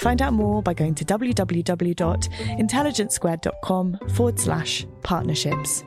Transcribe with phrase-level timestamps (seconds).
[0.00, 5.84] Find out more by going to www.intelligencesquared.com forward slash partnerships.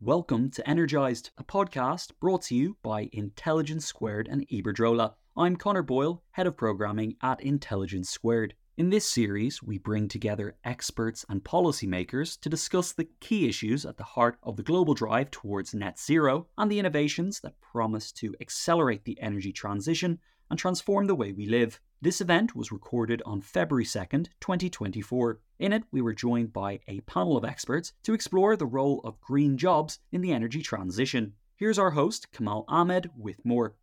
[0.00, 5.14] Welcome to Energized, a podcast brought to you by Intelligence Squared and Iberdrola.
[5.36, 8.54] I'm Connor Boyle, Head of Programming at Intelligence Squared.
[8.74, 13.98] In this series, we bring together experts and policymakers to discuss the key issues at
[13.98, 18.34] the heart of the global drive towards net zero and the innovations that promise to
[18.40, 21.82] accelerate the energy transition and transform the way we live.
[22.00, 25.38] This event was recorded on February 2nd, 2024.
[25.58, 29.20] In it, we were joined by a panel of experts to explore the role of
[29.20, 31.34] green jobs in the energy transition.
[31.56, 33.74] Here's our host, Kamal Ahmed, with more.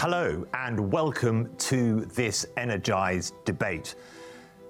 [0.00, 3.96] Hello, and welcome to this Energized debate.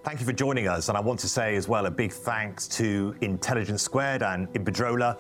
[0.03, 2.67] Thank you for joining us, and I want to say as well a big thanks
[2.67, 5.17] to Intelligence Squared and Iberdrola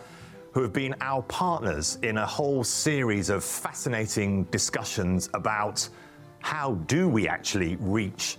[0.50, 5.88] who have been our partners in a whole series of fascinating discussions about
[6.41, 8.37] how do we actually reach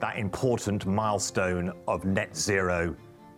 [0.00, 2.94] that important milestone of net zero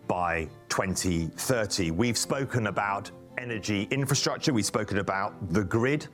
[0.09, 1.91] by 2030.
[1.91, 6.09] We've spoken about energy infrastructure, we've spoken about the grid,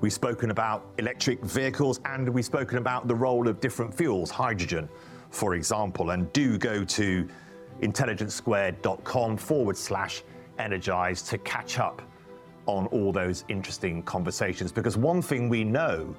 [0.00, 4.88] we've spoken about electric vehicles, and we've spoken about the role of different fuels, hydrogen,
[5.30, 6.10] for example.
[6.10, 7.28] And do go to
[7.80, 10.22] intelligencesquared.com forward slash
[10.58, 12.02] energized to catch up
[12.66, 14.72] on all those interesting conversations.
[14.72, 16.14] Because one thing we know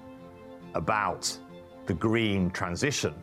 [0.74, 1.38] about
[1.86, 3.14] the green transition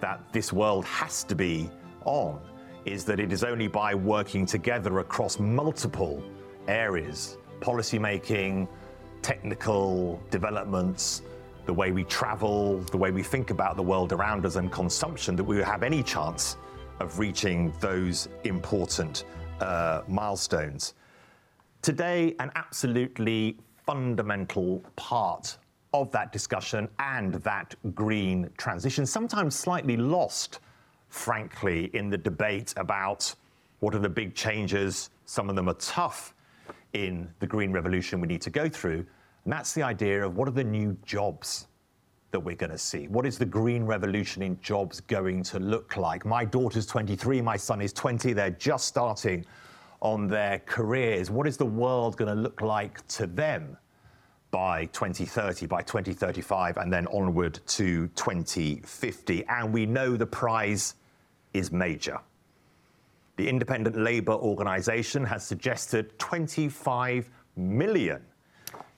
[0.00, 1.70] that this world has to be
[2.04, 2.40] on
[2.84, 6.22] is that it is only by working together across multiple
[6.68, 8.68] areas policy making,
[9.26, 11.22] technical developments,
[11.64, 15.34] the way we travel, the way we think about the world around us, and consumption
[15.34, 16.56] that we have any chance
[17.00, 19.24] of reaching those important
[19.58, 20.94] uh, milestones.
[21.82, 25.58] Today, an absolutely fundamental part
[25.92, 30.60] of that discussion and that green transition, sometimes slightly lost,
[31.08, 33.34] frankly, in the debate about
[33.80, 36.32] what are the big changes, some of them are tough
[36.92, 39.04] in the green revolution we need to go through.
[39.46, 41.68] And that's the idea of what are the new jobs
[42.32, 43.06] that we're going to see?
[43.06, 46.26] What is the green revolution in jobs going to look like?
[46.26, 48.32] My daughter's 23, my son is 20.
[48.32, 49.46] They're just starting
[50.00, 51.30] on their careers.
[51.30, 53.76] What is the world going to look like to them
[54.50, 59.44] by 2030, by 2035, and then onward to 2050?
[59.46, 60.96] And we know the prize
[61.52, 62.18] is major.
[63.36, 68.22] The Independent Labour Organisation has suggested 25 million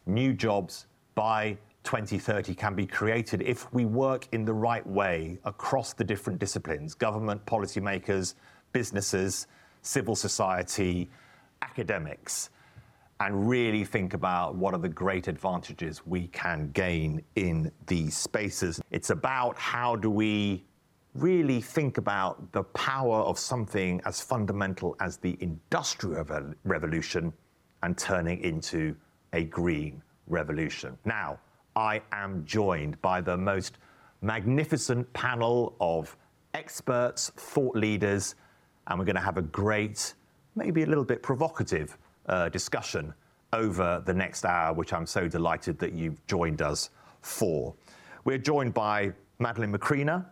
[0.08, 5.92] new jobs by 2030 can be created if we work in the right way across
[5.92, 8.34] the different disciplines government, policymakers,
[8.72, 9.46] businesses,
[9.82, 11.08] civil society,
[11.62, 12.50] academics,
[13.20, 18.80] and really think about what are the great advantages we can gain in these spaces.
[18.90, 20.64] It's about how do we
[21.14, 26.24] really think about the power of something as fundamental as the Industrial
[26.64, 27.32] Revolution
[27.82, 28.94] and turning into
[29.32, 30.96] a green revolution.
[31.04, 31.38] Now,
[31.76, 33.78] I am joined by the most
[34.20, 36.16] magnificent panel of
[36.54, 38.34] experts, thought leaders,
[38.86, 40.14] and we're going to have a great,
[40.56, 41.96] maybe a little bit provocative
[42.26, 43.14] uh, discussion
[43.52, 46.90] over the next hour, which I'm so delighted that you've joined us
[47.22, 47.74] for.
[48.24, 50.26] We're joined by Madeline McCreanor.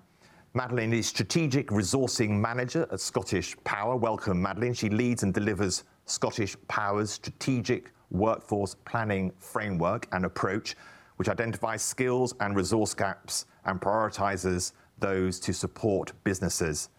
[0.55, 3.97] Madeline is Strategic Resourcing Manager at Scottish Power.
[3.97, 4.75] Welcome, Madeline.
[4.75, 10.77] She leads and delivers Scottish Power's strategic workforce planning framework and approach,
[11.17, 16.91] which identifies skills and resource gaps and prioritizes those to support businesses.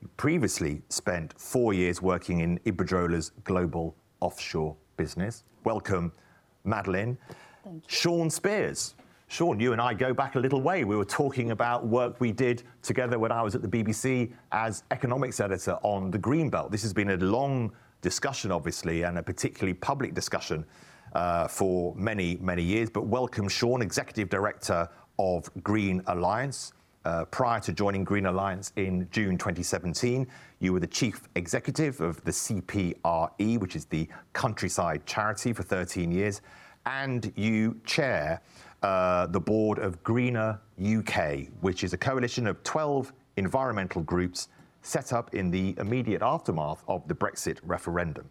[0.00, 5.44] You previously spent four years working in Iberdrola's global offshore business.
[5.64, 6.12] Welcome,
[6.64, 7.18] Madeline.
[7.86, 8.94] Shaun Spiers.
[9.28, 10.84] Shaun, you and I go back a little way.
[10.84, 14.84] We were talking about work we did together when I was at the BBC as
[14.90, 16.70] economics editor on the Greenbelt.
[16.70, 17.72] This has been a long
[18.04, 20.64] discussion, obviously, and a particularly public discussion
[21.14, 22.90] uh, for many, many years.
[22.90, 26.74] But welcome, Shaun, Executive Director of Green Alliance.
[27.06, 30.26] Uh, prior to joining Green Alliance in June 2017,
[30.60, 36.12] you were the Chief Executive of the CPRE, which is the countryside charity, for 13
[36.12, 36.42] years,
[36.86, 38.40] and you chair
[38.82, 44.48] uh, the board of Greener UK, which is a coalition of 12 environmental groups
[44.84, 48.28] set up in the immediate aftermath of the Brexit referendum.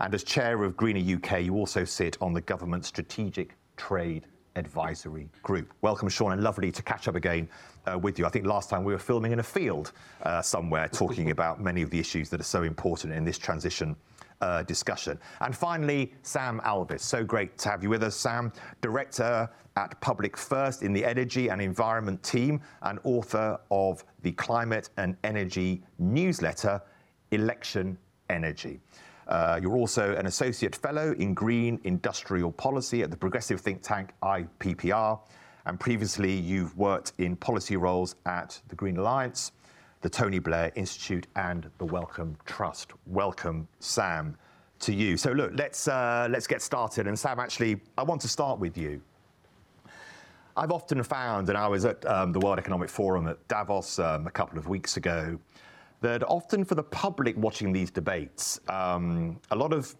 [0.00, 5.28] And as chair of Greener UK, you also sit on the government's strategic trade advisory
[5.42, 5.72] group.
[5.80, 7.48] Welcome, Shaun, and lovely to catch up again
[7.90, 8.26] uh, with you.
[8.26, 9.92] I think last time we were filming in a field
[10.22, 13.96] uh, somewhere talking about many of the issues that are so important in this transition
[14.40, 15.18] uh, discussion.
[15.40, 17.00] And finally, Sam Alvis.
[17.00, 21.48] So great to have you with us, Sam, Director at Public First in the Energy
[21.48, 26.80] and Environment team and author of the climate and energy newsletter,
[27.32, 27.98] Election
[28.30, 28.80] Energy.
[29.26, 34.10] Uh, you're also an associate fellow in green industrial policy at the progressive think tank
[34.22, 35.18] IPPR.
[35.66, 39.52] And previously, you've worked in policy roles at the Green Alliance,
[40.04, 42.92] the Tony Blair Institute, and the Wellcome Trust.
[43.06, 44.36] Welcome, Sam,
[44.80, 45.16] to you.
[45.16, 47.06] So, look, let's, uh, let's get started.
[47.06, 49.00] And, Sam, actually, I want to start with you.
[50.58, 54.26] I've often found, and I was at um, the World Economic Forum at Davos um,
[54.26, 55.38] a couple of weeks ago,
[56.02, 59.96] that often for the public watching these debates, um, a lot of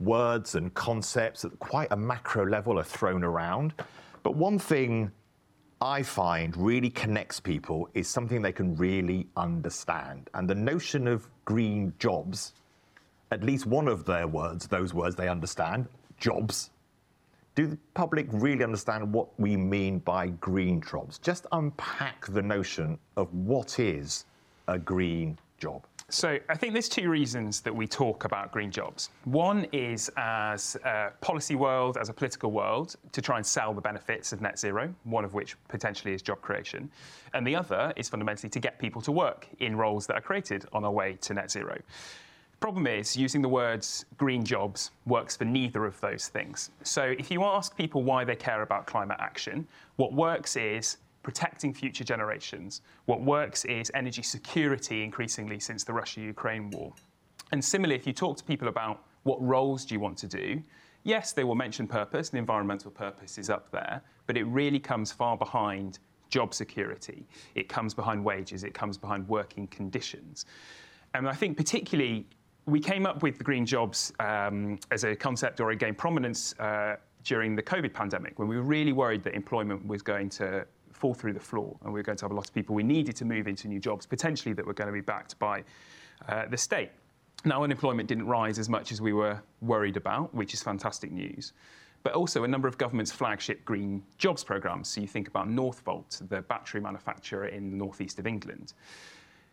[0.00, 3.72] words and concepts at quite a macro level are thrown around.
[4.24, 5.12] But one thing
[5.80, 10.30] I find really connects people is something they can really understand.
[10.34, 12.54] And the notion of green jobs,
[13.30, 15.88] at least one of their words, those words they understand,
[16.18, 16.70] jobs.
[17.54, 21.18] Do the public really understand what we mean by green jobs?
[21.18, 24.24] Just unpack the notion of what is
[24.68, 25.84] a green job.
[26.14, 29.10] So I think there's two reasons that we talk about green jobs.
[29.24, 33.80] One is as a policy world, as a political world, to try and sell the
[33.80, 36.88] benefits of net zero, one of which potentially is job creation.
[37.34, 40.66] And the other is fundamentally to get people to work in roles that are created
[40.72, 41.76] on our way to net zero.
[42.60, 46.70] Problem is, using the words green jobs works for neither of those things.
[46.84, 49.66] So if you ask people why they care about climate action,
[49.96, 52.82] what works is protecting future generations.
[53.06, 56.92] What works is energy security increasingly since the Russia Ukraine war.
[57.50, 60.62] And similarly, if you talk to people about what roles do you want to do,
[61.02, 65.10] yes, they will mention purpose, the environmental purpose is up there, but it really comes
[65.10, 65.98] far behind
[66.28, 67.26] job security.
[67.54, 70.46] It comes behind wages, it comes behind working conditions.
[71.14, 72.26] And I think, particularly,
[72.66, 76.58] we came up with the green jobs um, as a concept or it gained prominence
[76.58, 80.66] uh, during the COVID pandemic when we were really worried that employment was going to
[80.94, 82.82] fall through the floor, and we were going to have a lot of people we
[82.82, 85.64] needed to move into new jobs, potentially that were going to be backed by
[86.28, 86.90] uh, the state.
[87.44, 91.52] Now, unemployment didn't rise as much as we were worried about, which is fantastic news.
[92.02, 94.88] But also a number of government's flagship green jobs programmes.
[94.88, 98.72] So you think about Northvolt, the battery manufacturer in the northeast of England.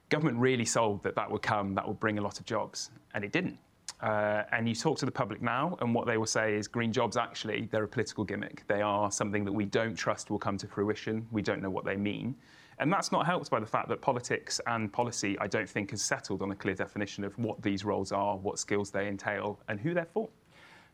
[0.09, 3.23] Government really sold that that would come, that would bring a lot of jobs, and
[3.23, 3.57] it didn't.
[4.01, 6.91] Uh, and you talk to the public now, and what they will say is green
[6.91, 8.63] jobs actually, they're a political gimmick.
[8.67, 11.27] They are something that we don't trust will come to fruition.
[11.31, 12.35] We don't know what they mean.
[12.79, 16.01] And that's not helped by the fact that politics and policy, I don't think, has
[16.01, 19.79] settled on a clear definition of what these roles are, what skills they entail, and
[19.79, 20.27] who they're for.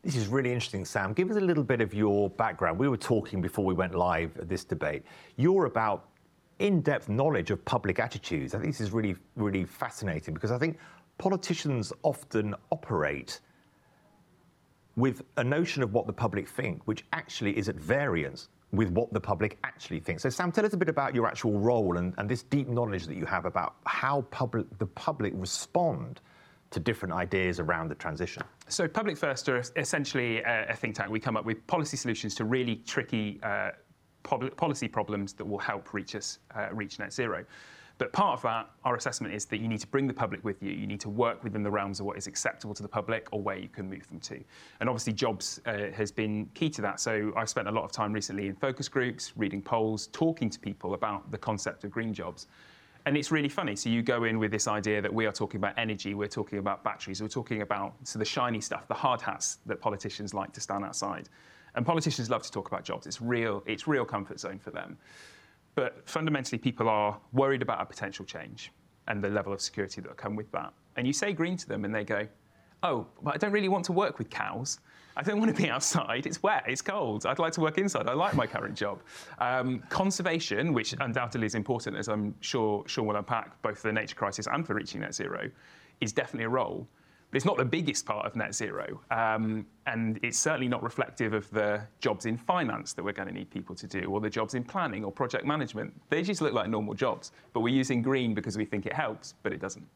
[0.02, 1.14] This is really interesting, Sam.
[1.14, 2.78] Give us a little bit of your background.
[2.78, 5.02] We were talking before we went live at this debate.
[5.36, 6.10] You're about
[6.58, 8.54] in depth knowledge of public attitudes.
[8.54, 10.76] I think this is really, really fascinating because I think
[11.18, 13.40] politicians often operate
[14.96, 19.12] with a notion of what the public think, which actually is at variance with what
[19.12, 20.22] the public actually thinks.
[20.22, 23.06] So, Sam, tell us a bit about your actual role and, and this deep knowledge
[23.06, 26.20] that you have about how public, the public respond
[26.70, 28.42] to different ideas around the transition.
[28.68, 31.10] So, Public First are essentially a, think tank.
[31.10, 33.70] We come up with policy solutions to really tricky uh,
[34.22, 37.44] policy problems that will help reach us uh, reach net zero.
[37.98, 40.62] But part of that, our assessment is that you need to bring the public with
[40.62, 40.70] you.
[40.70, 43.40] You need to work within the realms of what is acceptable to the public or
[43.40, 44.40] where you can move them to.
[44.78, 47.00] And obviously, jobs uh, has been key to that.
[47.00, 50.60] So I've spent a lot of time recently in focus groups, reading polls, talking to
[50.60, 52.46] people about the concept of green jobs.
[53.04, 53.74] And it's really funny.
[53.74, 56.58] So you go in with this idea that we are talking about energy, we're talking
[56.58, 60.52] about batteries, we're talking about so the shiny stuff, the hard hats that politicians like
[60.52, 61.28] to stand outside.
[61.74, 63.06] And politicians love to talk about jobs.
[63.06, 64.98] It's real, it's real comfort zone for them.
[65.78, 68.72] But fundamentally, people are worried about a potential change
[69.06, 70.72] and the level of security that will come with that.
[70.96, 72.26] And you say green to them, and they go,
[72.82, 74.80] Oh, but I don't really want to work with cows.
[75.16, 76.26] I don't want to be outside.
[76.26, 77.26] It's wet, it's cold.
[77.26, 78.08] I'd like to work inside.
[78.08, 79.02] I like my current job.
[79.38, 83.92] Um, conservation, which undoubtedly is important, as I'm sure Shaun will unpack, both for the
[83.92, 85.48] nature crisis and for reaching net zero,
[86.00, 86.88] is definitely a role
[87.30, 89.00] but it's not the biggest part of net zero.
[89.10, 93.34] Um, and it's certainly not reflective of the jobs in finance that we're going to
[93.34, 95.92] need people to do, or the jobs in planning or project management.
[96.08, 99.34] They just look like normal jobs, but we're using green because we think it helps,
[99.42, 99.86] but it doesn't.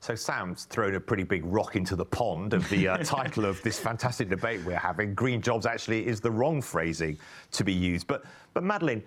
[0.00, 3.60] So Sam's thrown a pretty big rock into the pond of the uh, title of
[3.62, 5.14] this fantastic debate we're having.
[5.14, 7.18] Green jobs actually is the wrong phrasing
[7.50, 8.06] to be used.
[8.06, 9.02] But, but Madeline,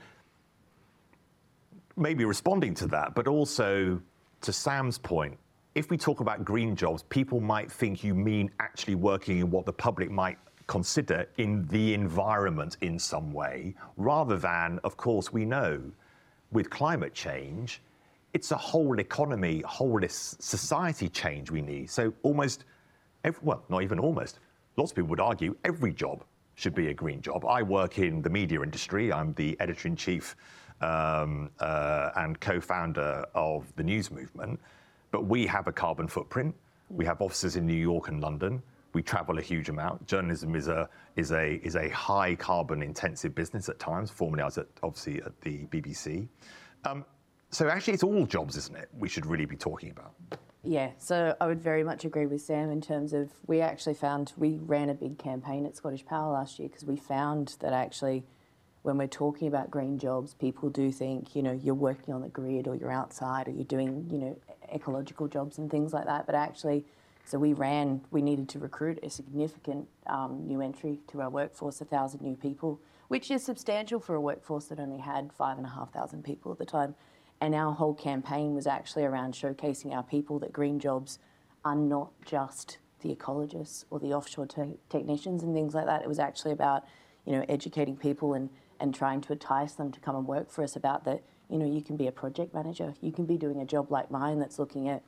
[1.96, 4.02] maybe responding to that, but also
[4.42, 5.38] to Sam's point,
[5.76, 9.66] if we talk about green jobs, people might think you mean actually working in what
[9.66, 10.38] the public might
[10.68, 15.82] consider in the environment in some way, rather than, of course, we know
[16.52, 17.82] with climate change,
[18.34, 21.90] it's a whole economy, whole society change we need.
[21.90, 22.66] So almost,
[23.24, 24.40] every, well, not even almost,
[24.78, 26.24] lots of people would argue every job
[26.56, 27.46] should be a green job.
[27.46, 29.12] I work in the media industry.
[29.12, 30.36] I'm the editor in chief
[30.82, 34.60] um, uh, and co-founder of the News Movement.
[35.12, 36.56] But we have a carbon footprint.
[36.90, 38.62] We have offices in New York and London.
[38.94, 40.06] We travel a huge amount.
[40.08, 44.10] Journalism is a is a is a high carbon intensive business at times.
[44.10, 46.28] Formerly, I was at, obviously at the BBC.
[46.84, 47.06] Um,
[47.52, 48.90] so actually, it's all jobs, isn't it?
[48.98, 50.14] We should really be talking about.
[50.64, 54.34] Yeah, so I would very much agree with Sam in terms of we actually found
[54.38, 58.24] we ran a big campaign at Scottish Power last year because we found that actually
[58.84, 62.30] when we're talking about green jobs, people do think, you know, you're working on the
[62.30, 64.38] grid or you're outside or you're doing, you know,
[64.74, 66.26] ecological jobs and things like that.
[66.26, 66.86] But actually,
[67.26, 71.82] so we ran, we needed to recruit a significant um, new entry to our workforce,
[71.82, 75.66] a thousand new people, which is substantial for a workforce that only had five and
[75.66, 76.96] a half thousand people at the time.
[77.40, 81.20] And our whole campaign was actually around showcasing our people that green jobs
[81.66, 86.02] are not just the ecologists or the offshore te- technicians and things like that.
[86.02, 86.86] It was actually about,
[87.26, 88.50] you know, educating people and
[88.82, 91.66] and trying to entice them to come and work for us about that, you know,
[91.66, 94.58] you can be a project manager, you can be doing a job like mine that's
[94.58, 95.04] looking at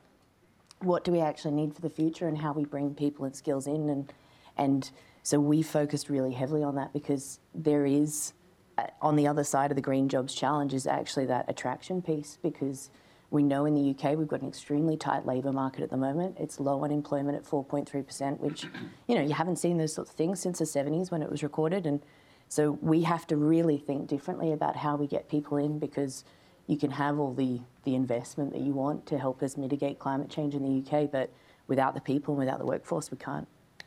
[0.80, 3.66] what do we actually need for the future and how we bring people and skills
[3.66, 3.88] in.
[3.88, 4.12] And
[4.56, 4.90] and
[5.22, 8.34] so we focused really heavily on that because there is
[8.76, 12.38] uh, on the other side of the green jobs challenge is actually that attraction piece
[12.42, 12.90] because
[13.30, 16.36] we know in the UK we've got an extremely tight labour market at the moment.
[16.38, 18.66] It's low unemployment at 4.3%, which
[19.08, 21.42] you know you haven't seen those sorts of things since the 70s when it was
[21.42, 22.02] recorded, and
[22.48, 26.24] so we have to really think differently about how we get people in because
[26.66, 30.30] you can have all the, the investment that you want to help us mitigate climate
[30.30, 31.30] change in the UK, but
[31.66, 33.46] without the people and without the workforce, we can't,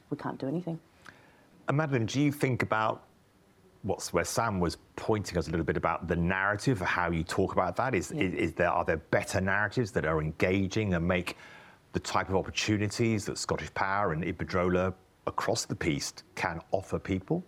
[0.09, 0.79] we can't do anything.
[1.67, 3.03] And Madeline, do you think about
[3.83, 7.23] what's where Sam was pointing us a little bit about the narrative, of how you
[7.23, 7.95] talk about that?
[7.95, 8.23] Is, yeah.
[8.23, 11.37] is, is there are there better narratives that are engaging and make
[11.93, 14.93] the type of opportunities that Scottish Power and Iberdrola
[15.25, 17.43] across the piece can offer people?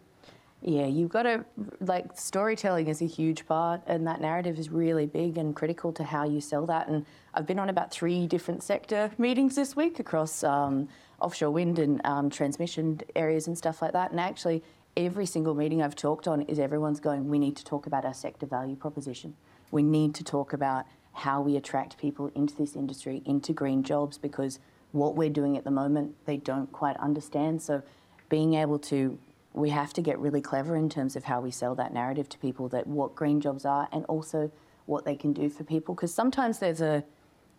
[0.61, 1.45] Yeah, you've got to,
[1.79, 6.03] like, storytelling is a huge part, and that narrative is really big and critical to
[6.03, 6.89] how you sell that.
[6.89, 10.89] And I've been on about three different sector meetings this week across um,
[11.21, 14.11] offshore wind and um, transmission areas and stuff like that.
[14.11, 14.61] And actually,
[14.97, 18.13] every single meeting I've talked on is everyone's going, we need to talk about our
[18.13, 19.35] sector value proposition.
[19.71, 24.17] We need to talk about how we attract people into this industry, into green jobs,
[24.17, 24.59] because
[24.91, 27.61] what we're doing at the moment, they don't quite understand.
[27.61, 27.81] So
[28.27, 29.17] being able to
[29.53, 32.37] we have to get really clever in terms of how we sell that narrative to
[32.37, 34.51] people that what green jobs are and also
[34.85, 35.95] what they can do for people.
[35.95, 37.03] Because sometimes there's a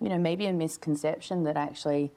[0.00, 2.10] you know maybe a misconception that actually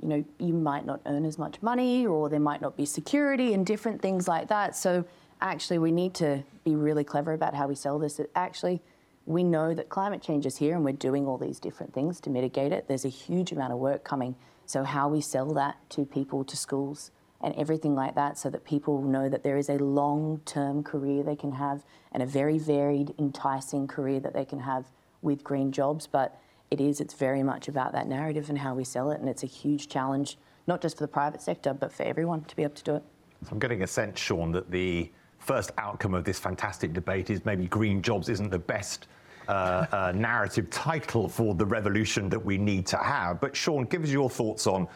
[0.00, 3.54] you know you might not earn as much money or there might not be security
[3.54, 4.76] and different things like that.
[4.76, 5.04] So
[5.40, 8.18] actually we need to be really clever about how we sell this.
[8.18, 8.82] It actually
[9.24, 12.30] we know that climate change is here and we're doing all these different things to
[12.30, 12.88] mitigate it.
[12.88, 14.34] There's a huge amount of work coming.
[14.66, 17.12] So how we sell that to people to schools
[17.42, 21.22] and everything like that so that people know that there is a long term career
[21.22, 24.86] they can have and a very varied, enticing career that they can have
[25.22, 26.06] with green jobs.
[26.06, 26.38] But
[26.70, 29.20] it is, it's very much about that narrative and how we sell it.
[29.20, 32.56] And it's a huge challenge, not just for the private sector, but for everyone to
[32.56, 33.02] be able to do it.
[33.44, 37.44] So I'm getting a sense, Shaun, that the first outcome of this fantastic debate is
[37.44, 39.08] maybe green jobs isn't the best
[39.48, 43.40] uh, uh, narrative title for the revolution that we need to have.
[43.40, 44.86] But Shaun, give us your thoughts on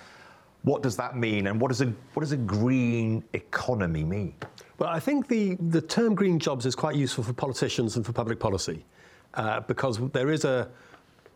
[0.66, 4.34] what does that mean, and what does a what does a green economy mean?
[4.78, 8.12] Well, I think the, the term green jobs is quite useful for politicians and for
[8.12, 8.84] public policy
[9.34, 10.68] uh, because there is a,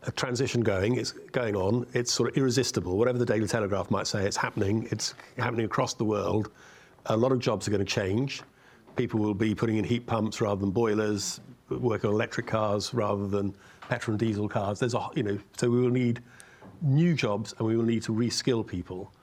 [0.03, 2.97] a, transition going, it's going on, it's sort of irresistible.
[2.97, 6.51] Whatever the Daily Telegraph might say, it's happening, it's happening across the world.
[7.05, 8.41] A lot of jobs are going to change.
[8.97, 13.27] People will be putting in heat pumps rather than boilers, working on electric cars rather
[13.27, 13.55] than
[13.87, 14.77] petrol and diesel cars.
[14.77, 16.21] There's a, you know, so we will need
[16.81, 19.13] new jobs and we will need to reskill people.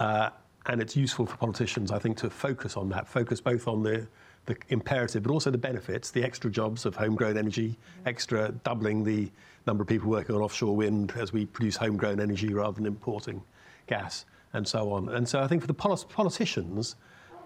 [0.00, 0.30] Uh,
[0.66, 4.06] and it's useful for politicians, I think, to focus on that, focus both on the,
[4.46, 9.30] the imperative, but also the benefits, the extra jobs of homegrown energy, extra doubling the
[9.66, 13.42] number of people working on offshore wind as we produce homegrown energy rather than importing
[13.86, 15.10] gas, and so on.
[15.10, 16.96] And so I think for the politicians,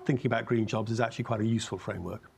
[0.06, 2.30] thinking about green jobs is actually quite a useful framework.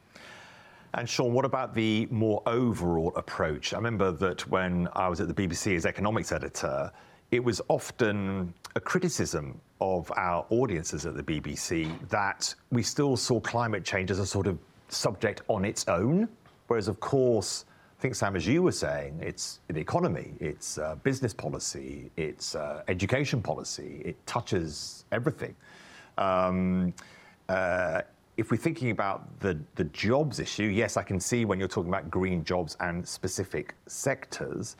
[0.94, 3.75] And Shaun, what about the more overall approach?
[3.75, 6.90] I remember that when I was at the BBC as economics editor,
[7.30, 13.40] it was often a criticism of our audiences at the BBC that we still saw
[13.40, 16.28] climate change as a sort of subject on its own,
[16.68, 17.64] whereas, of course,
[17.99, 22.54] I think, Sam, as you were saying, it's the economy, it's uh, business policy, it's
[22.54, 25.54] uh, education policy, it touches everything.
[26.18, 26.92] Um,
[27.49, 28.02] uh,
[28.37, 31.88] if we're thinking about the, the jobs issue, yes, I can see when you're talking
[31.88, 34.76] about green jobs and specific sectors.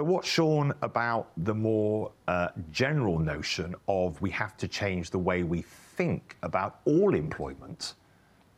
[0.00, 5.18] But what, Shaun, about the more uh, general notion of we have to change the
[5.18, 7.96] way we think about all employment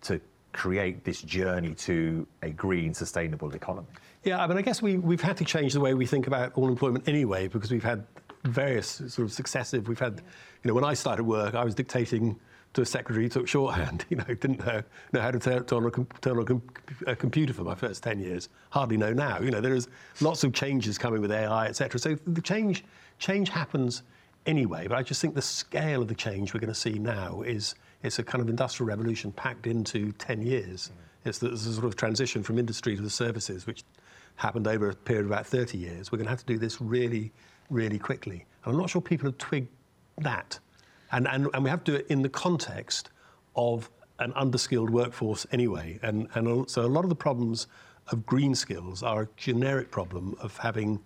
[0.02, 0.20] to
[0.52, 3.88] create this journey to a green, sustainable economy?
[4.22, 6.52] Yeah, I mean, I guess we, we've had to change the way we think about
[6.54, 8.06] all employment anyway, because we've had
[8.44, 10.22] various sort of successive, we've had,
[10.62, 12.38] you know, when I started work, I was dictating
[12.74, 14.04] to a secretary who took shorthand.
[14.10, 16.62] You know, didn't know, know how to turn, turn, on, a, turn on
[17.06, 18.48] a, computer for my first 10 years.
[18.70, 19.40] Hardly know now.
[19.40, 19.88] You know, there is
[20.20, 21.98] lots of changes coming with AI, etc.
[21.98, 22.84] So the change,
[23.18, 24.02] change happens
[24.46, 24.86] anyway.
[24.86, 27.74] But I just think the scale of the change we're going to see now is
[28.02, 30.90] it's a kind of industrial revolution packed into 10 years.
[30.90, 31.28] Mm.
[31.28, 33.84] It's the, the sort of transition from industry to the services, which
[34.36, 36.10] happened over a period of about 30 years.
[36.10, 37.32] We're going to have to do this really,
[37.70, 38.44] really quickly.
[38.64, 39.68] And I'm not sure people have twigged
[40.18, 40.58] that.
[41.12, 43.10] And, and, and we have to do it in the context
[43.54, 45.98] of an underskilled workforce anyway.
[46.02, 47.66] And, and so a lot of the problems
[48.08, 51.00] of green skills are a generic problem of having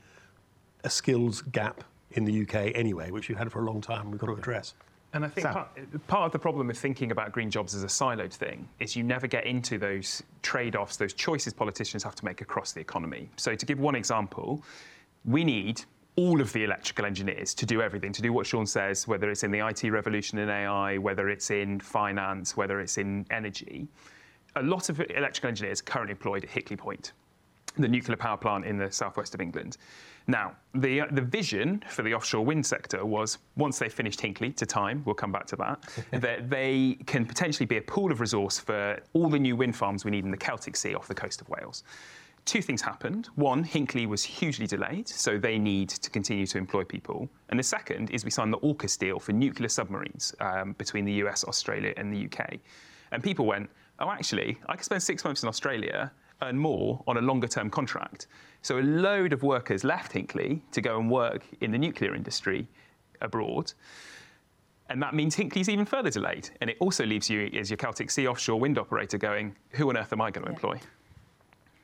[0.85, 4.11] a skills gap in the UK anyway, which we've had for a long time.
[4.11, 4.75] We've got to address.
[5.13, 5.69] And I think part,
[6.09, 9.03] part, of the problem of thinking about green jobs as a siloed thing is you
[9.03, 13.31] never get into those trade offs, those choices politicians have to make across the economy.
[13.37, 14.63] So, to give one example,
[15.25, 15.83] we need
[16.17, 19.45] all of the electrical engineers to do everything, to do what Shaun says, whether it's
[19.45, 23.87] in the IT revolution in AI, whether it's in finance, whether it's in energy.
[24.57, 27.13] A lot of electrical engineers are currently employed at Hinkley Point,
[27.77, 29.77] the nuclear power plant in the southwest of England.
[30.27, 34.65] Now, the, the vision for the offshore wind sector was once they finished Hinkley to
[34.65, 35.85] time, we'll come back to that,
[36.23, 40.05] that they can potentially be a pool of resource for all the new wind farms
[40.05, 41.85] we need in the Celtic Sea off the coast of Wales
[42.47, 43.29] two things happened.
[43.35, 47.29] One, Hinkley was hugely delayed, so they need to continue to employ people.
[47.51, 51.13] And the second is we signed the AUKUS deal for nuclear submarines um, between the
[51.25, 52.59] US, Australia, and the UK.
[53.11, 57.17] And people went, oh, actually, I could spend six months in Australia, earn more on
[57.17, 58.29] a longer term contract.
[58.63, 62.67] So a load of workers left Hinkley to go and work in the nuclear industry
[63.21, 63.73] abroad.
[64.89, 66.51] And that means Hinkley's even further delayed.
[66.61, 69.97] And it also leaves you, as your Celtic Sea offshore wind operator, going, who on
[69.97, 70.55] earth am I going to yeah.
[70.55, 70.81] employ?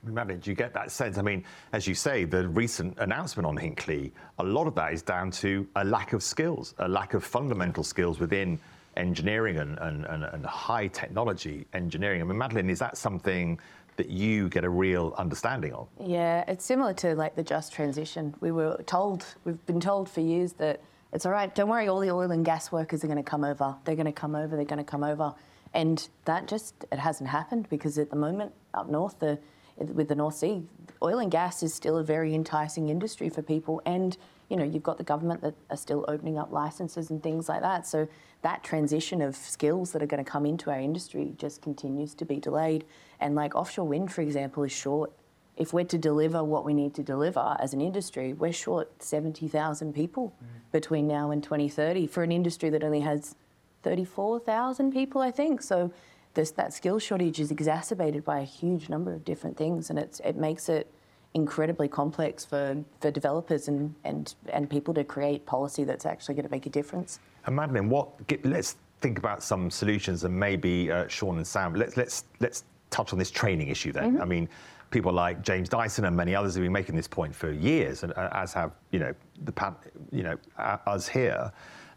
[0.04, 1.16] Manage, you get that sense.
[1.16, 4.10] I mean, as you say, the recent announcement on Hinkley,
[4.40, 7.84] a lot of that is down to a lack of skills, a lack of fundamental
[7.84, 8.58] skills within
[8.96, 12.20] engineering and, and, and, and high technology engineering.
[12.20, 13.60] I mean, Madeline, is that something
[13.96, 15.88] that you get a real understanding of?
[16.04, 18.34] Yeah, it's similar to like the just transition.
[18.40, 20.80] We were told, we've been told for years that
[21.12, 23.44] it's all right, don't worry, all the oil and gas workers are going to come
[23.44, 23.76] over.
[23.84, 25.34] They're going to come over, they're going to come over.
[25.74, 29.38] And that just, it hasn't happened because at the moment up north, the
[29.76, 30.62] with the North Sea,
[31.02, 33.82] oil and gas is still a very enticing industry for people.
[33.86, 34.16] And,
[34.48, 37.62] you know, you've got the government that are still opening up licenses and things like
[37.62, 37.86] that.
[37.86, 38.08] So
[38.42, 42.24] that transition of skills that are going to come into our industry just continues to
[42.24, 42.84] be delayed.
[43.20, 45.12] And like offshore wind, for example, is short.
[45.56, 49.92] If we're to deliver what we need to deliver as an industry, we're short 70,000
[49.92, 50.72] people mm.
[50.72, 53.36] between now and 2030 for an industry that only has
[53.82, 55.62] 34,000 people, I think.
[55.62, 55.92] So
[56.34, 60.20] this, that skill shortage is exacerbated by a huge number of different things, and it's,
[60.20, 60.92] it makes it
[61.34, 66.44] incredibly complex for, for developers and, and, and people to create policy that's actually going
[66.44, 67.20] to make a difference.
[67.46, 68.08] And Madeline, what,
[68.44, 73.12] let's think about some solutions, and maybe uh, Shaun and Sam, let's, let's, let's touch
[73.12, 74.12] on this training issue then.
[74.12, 74.22] Mm-hmm.
[74.22, 74.48] I mean,
[74.92, 78.12] people like James Dyson and many others have been making this point for years, and
[78.12, 79.12] uh, as have you know
[79.44, 79.74] the
[80.12, 81.50] you know us here.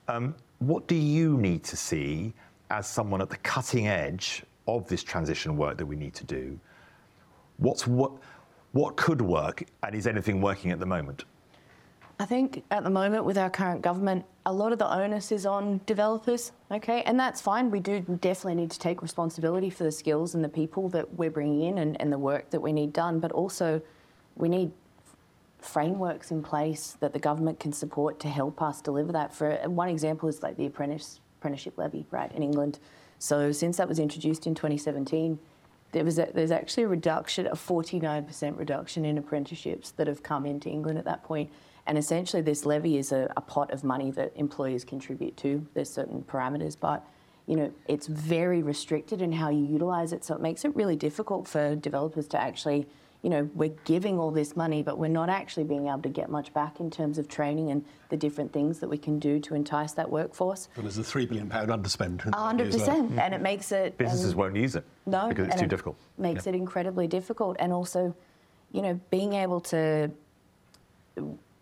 [0.07, 2.33] Um, what do you need to see
[2.69, 6.59] as someone at the cutting edge of this transition work that we need to do?
[7.57, 8.11] What's what
[8.71, 11.23] what could work, and is anything working at the moment?
[12.19, 15.45] I think at the moment with our current government, a lot of the onus is
[15.45, 17.01] on developers, okay?
[17.03, 17.71] And that's fine.
[17.71, 21.31] We do definitely need to take responsibility for the skills and the people that we're
[21.31, 23.81] bringing in and, and the work that we need done, but also
[24.37, 24.71] we need
[25.59, 29.33] frameworks in place that the government can support to help us deliver that.
[29.33, 32.79] For one example is like the apprentice, apprenticeship levy, right, in England.
[33.19, 35.37] So since that was introduced in 2017,
[35.91, 40.47] there was a, there's actually a reduction, a 49% reduction in apprenticeships that have come
[40.47, 41.51] into England at that point.
[41.85, 45.65] And essentially, this levy is a, a pot of money that employers contribute to.
[45.75, 47.07] There's certain parameters, but
[47.45, 50.25] you know, it's very restricted in how you utilise it.
[50.25, 52.87] So it makes it really difficult for developers to actually,
[53.25, 56.29] you know, we're giving all this money, but we're not actually being able to get
[56.29, 59.55] much back in terms of training and the different things that we can do to
[59.55, 60.69] entice that workforce.
[60.75, 62.21] And there's a three billion pound underspend.
[62.35, 64.85] hundred percent, and it makes it businesses um, won't use it.
[65.07, 65.97] No, because it's too difficult.
[66.19, 66.53] Makes yeah.
[66.53, 68.15] it incredibly difficult, and also,
[68.71, 70.11] you know, being able to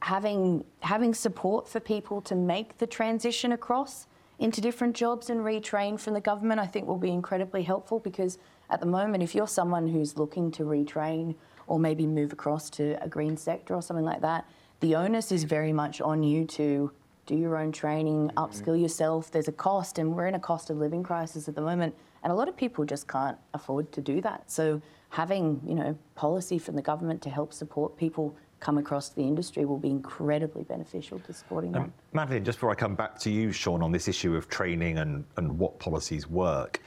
[0.01, 5.97] having having support for people to make the transition across into different jobs and retrain
[5.97, 8.37] from the government, I think will be incredibly helpful because
[8.69, 11.35] at the moment, if you're someone who's looking to retrain
[11.67, 14.45] or maybe move across to a green sector or something like that,
[14.79, 16.91] the onus is very much on you to
[17.25, 18.37] do your own training, mm-hmm.
[18.37, 19.31] upskill yourself.
[19.31, 22.31] There's a cost, and we're in a cost of living crisis at the moment, and
[22.31, 24.49] a lot of people just can't afford to do that.
[24.51, 29.21] So having, you know, policy from the government to help support people come across the
[29.21, 31.91] industry will be incredibly beneficial to supporting um, that.
[32.13, 35.25] Madeline, just before I come back to you, Shaun, on this issue of training and,
[35.35, 36.81] and what policies work,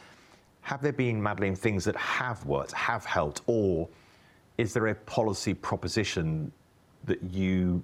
[0.62, 3.88] have there been, Madeline, things that have worked, have helped, or
[4.58, 6.52] is there a policy proposition
[7.04, 7.82] that you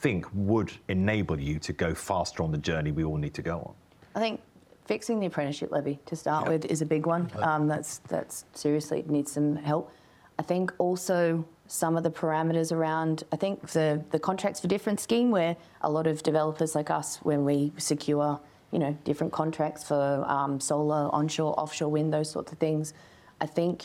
[0.00, 3.58] think would enable you to go faster on the journey we all need to go
[3.58, 3.74] on?
[4.14, 4.40] I think
[4.86, 6.52] fixing the apprenticeship levy to start yep.
[6.52, 7.30] with is a big one.
[7.36, 9.92] Um, that's that's seriously needs some help.
[10.38, 15.02] I think also some of the parameters around, I think, the, the contracts for difference
[15.02, 18.40] scheme, where a lot of developers like us, when we secure,
[18.70, 22.94] you know, different contracts for um, solar, onshore, offshore wind, those sorts of things,
[23.40, 23.82] I think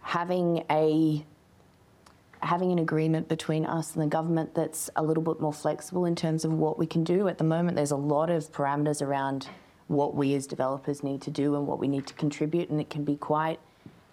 [0.00, 1.24] having a
[2.42, 6.16] having an agreement between us and the government that's a little bit more flexible in
[6.16, 7.28] terms of what we can do.
[7.28, 9.48] At the moment, there's a lot of parameters around
[9.88, 12.88] what we as developers need to do and what we need to contribute, and it
[12.88, 13.58] can be quite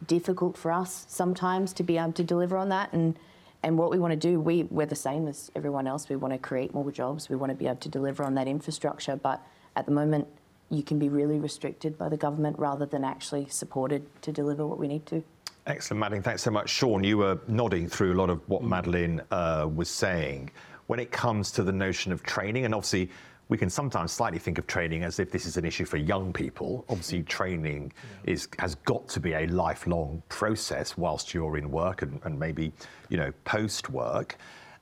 [0.05, 2.91] difficult for us sometimes to be able to deliver on that.
[2.93, 3.17] And
[3.63, 6.07] and what we want to do, we, we're the same as everyone else.
[6.07, 7.27] We want to create more jobs.
[7.27, 9.15] We want to be able to deliver on that infrastructure.
[9.15, 10.27] But at the moment,
[10.69, 14.77] you can be really restricted by the government rather than actually supported to deliver what
[14.77, 15.23] we need to.
[15.67, 16.23] Excellent, Madeline.
[16.23, 16.69] Thanks so much.
[16.69, 20.49] Shaun, you were nodding through a lot of what Madeline uh, was saying.
[20.87, 23.09] When it comes to the notion of training, and obviously
[23.49, 26.31] we can sometimes slightly think of training as if this is an issue for young
[26.31, 26.85] people.
[26.87, 27.91] Obviously, training
[28.23, 28.31] yeah.
[28.33, 32.71] is has got to be a lifelong process whilst you're in work and, and maybe
[33.09, 34.37] you know post work.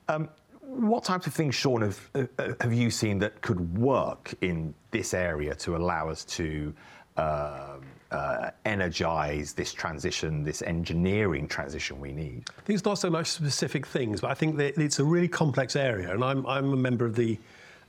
[0.08, 0.28] Um,
[0.60, 5.14] what types of things, Shaun, have, uh, have you seen that could work in this
[5.14, 6.74] area to allow us to
[7.16, 7.76] uh,
[8.10, 12.44] uh, energize this transition, this engineering transition we need?
[12.58, 15.28] I think it's not so much specific things, but I think that it's a really
[15.28, 16.12] complex area.
[16.12, 17.38] And I'm, I'm a member of the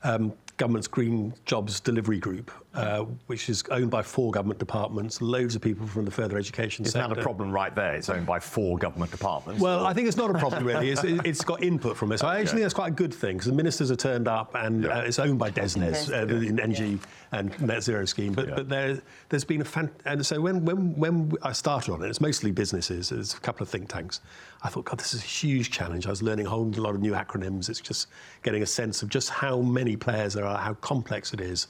[0.03, 5.55] um, government's Green Jobs Delivery Group, uh, which is owned by four government departments, loads
[5.55, 7.05] of people from the further education it's sector.
[7.05, 7.95] It's not a problem right there.
[7.95, 9.61] It's owned by four government departments.
[9.61, 10.91] Well, I think it's not a problem really.
[10.91, 12.23] It's, it's got input from us.
[12.23, 14.83] I actually think that's quite a good thing because the ministers are turned up and
[14.83, 14.99] yeah.
[14.99, 16.63] uh, it's owned by DESNZ, uh, the yeah.
[16.63, 17.39] energy yeah.
[17.39, 18.33] and net zero scheme.
[18.33, 22.03] But, but there, has been a fan- and so when, when when I started on
[22.03, 23.09] it, it's mostly businesses.
[23.09, 24.21] There's a couple of think tanks.
[24.63, 26.07] I thought, God, this is a huge challenge.
[26.07, 27.69] I was learning a whole lot of new acronyms.
[27.69, 28.07] It's just
[28.43, 31.67] getting a sense of just how many players there are, how complex it is.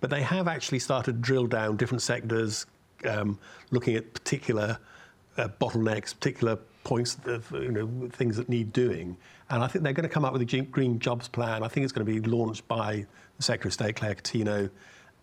[0.00, 2.66] But they have actually started to drill down different sectors,
[3.04, 3.38] um,
[3.70, 4.78] looking at particular
[5.36, 9.16] uh, bottlenecks, particular points of you know things that need doing.
[9.50, 11.62] And I think they're going to come up with a green jobs plan.
[11.62, 13.06] I think it's going to be launched by
[13.36, 14.70] the Secretary of State Claire Coutinho.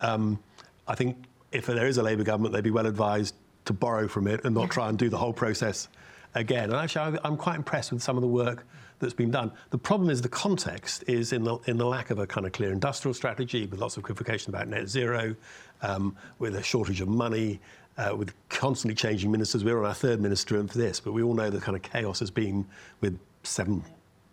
[0.01, 0.39] Um,
[0.88, 1.17] I think
[1.51, 3.35] if there is a Labour government, they'd be well advised
[3.65, 5.88] to borrow from it and not try and do the whole process
[6.33, 6.65] again.
[6.65, 8.65] And actually, I'm quite impressed with some of the work
[8.99, 9.51] that's been done.
[9.69, 12.53] The problem is the context is in the, in the lack of a kind of
[12.53, 15.36] clear industrial strategy with lots of equivocation about net zero,
[15.81, 17.60] um, with a shortage of money,
[17.97, 19.63] uh, with constantly changing ministers.
[19.63, 22.19] We're on our third minister for this, but we all know the kind of chaos
[22.19, 22.65] has been
[23.01, 23.84] with seven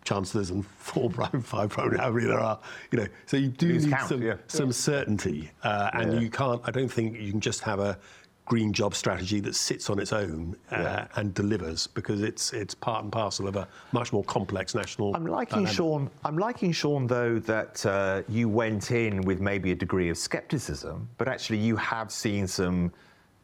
[0.03, 2.59] chancellors and four prime, five prime, however many there are.
[2.91, 4.35] You know, so you do need count, some, yeah.
[4.47, 6.19] some certainty, uh, and yeah.
[6.19, 6.61] you can't.
[6.65, 7.97] I don't think you can just have a
[8.45, 11.07] green job strategy that sits on its own uh, yeah.
[11.15, 15.15] and delivers because it's it's part and parcel of a much more complex national.
[15.15, 15.75] I'm liking dynamic.
[15.75, 16.09] Shaun.
[16.25, 21.07] I'm liking Shaun though that uh, you went in with maybe a degree of scepticism,
[21.17, 22.91] but actually you have seen some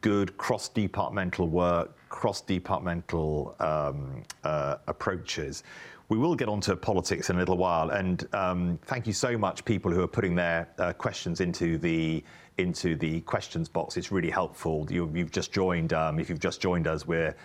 [0.02, 5.64] good cross-departmental work, cross-departmental um, uh, approaches.
[6.08, 9.64] We will get onto politics in a little while, and um, thank you so much,
[9.64, 12.24] people who are putting their uh, questions into the
[12.60, 13.98] into the questions box.
[13.98, 14.86] It's really helpful.
[14.90, 15.94] You, have just joined.
[15.94, 17.36] Um, if you've just joined us, we're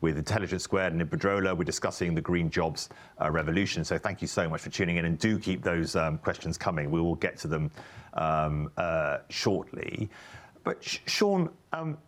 [0.00, 1.56] with Intelligence Squared and Iberdrola.
[1.56, 2.88] We're discussing the green jobs
[3.20, 3.84] uh, revolution.
[3.84, 6.90] So thank you so much for tuning in, and do keep those um, questions coming.
[6.90, 7.70] We will get to them
[8.14, 10.10] um, uh, shortly.
[10.64, 11.98] But Shaun, um,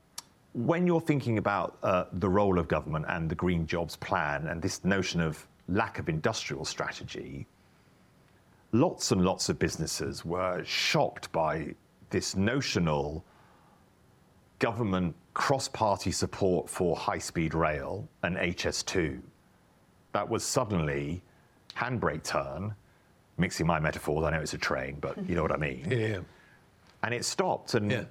[0.55, 4.61] when you're thinking about uh, the role of government and the green jobs plan and
[4.61, 7.47] this notion of lack of industrial strategy,
[8.73, 11.75] lots and lots of businesses were shocked by
[12.15, 13.25] this notional
[14.61, 19.21] government cross party support for high speed rail and HS2.
[20.13, 21.25] That was suddenly
[21.77, 22.73] handbrake turn,
[23.37, 24.23] mixing my metaphors.
[24.25, 25.91] I know it's a train, but you know what I mean.
[25.91, 26.21] Yeah.
[27.03, 27.75] And it stopped.
[27.75, 28.05] And yeah.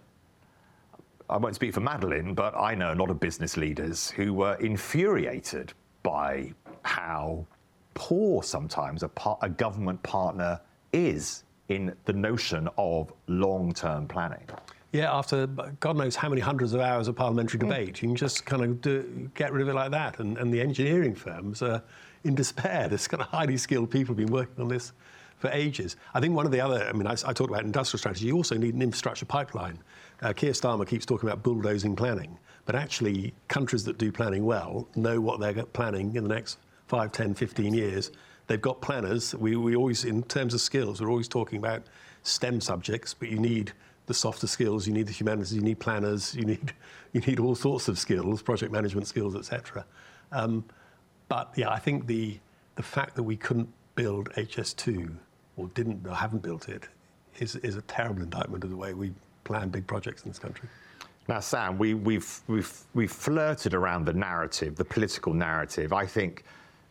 [1.29, 4.55] I won't speak for Madeline, but I know a lot of business leaders who were
[4.55, 5.71] infuriated
[6.03, 7.47] by how
[7.93, 10.59] poor sometimes a, par- a government partner
[10.91, 14.45] is in the notion of long term planning.
[14.91, 17.67] Yeah, after God knows how many hundreds of hours of parliamentary hmm.
[17.67, 18.01] debate, mm.
[18.03, 20.19] you can just kind of do, get rid of it like that.
[20.19, 21.81] And, and the engineering firms are
[22.23, 22.87] in despair.
[22.89, 24.93] There's kind of highly skilled people who've been working on this
[25.37, 25.97] for ages.
[26.13, 28.35] I think one of the other, I mean, I, I talked about industrial strategy, you
[28.35, 29.79] also need an infrastructure pipeline.
[30.21, 34.87] Uh, Keir Starmer keeps talking about bulldozing planning, but actually, countries that do planning well
[34.95, 38.11] know what they're planning in the next 5, 10, 15 years.
[38.47, 39.33] They've got planners.
[39.35, 41.83] We, we always, in terms of skills, we're always talking about
[42.23, 43.71] STEM subjects, but you need
[44.05, 46.73] the softer skills, you need the humanities, you need planners, you need,
[47.13, 49.85] you need all sorts of skills, project management skills, etc.
[50.31, 50.65] Um,
[51.29, 52.37] but yeah, I think the,
[52.75, 55.15] the fact that we couldn't build HS2
[55.57, 56.87] or didn't or haven't built it
[57.39, 60.67] is, is a terrible indictment of the way we plan big projects in this country.
[61.27, 65.93] Now, Sam, we, we've, we've, we've flirted around the narrative, the political narrative.
[65.93, 66.43] I think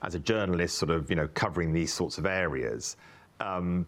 [0.02, 2.96] as a journalist, sort of, you know, covering these sorts of areas,
[3.40, 3.86] um,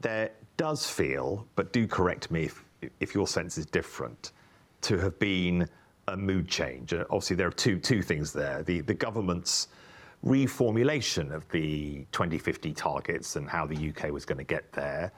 [0.00, 2.64] there does feel, but do correct me if,
[3.00, 4.32] if your sense is different,
[4.82, 5.68] to have been
[6.08, 6.92] a mood change.
[6.92, 8.62] Obviously, there are two, two things there.
[8.62, 9.68] The, the government's
[10.24, 15.12] reformulation of the 2050 targets and how the UK was going to get there.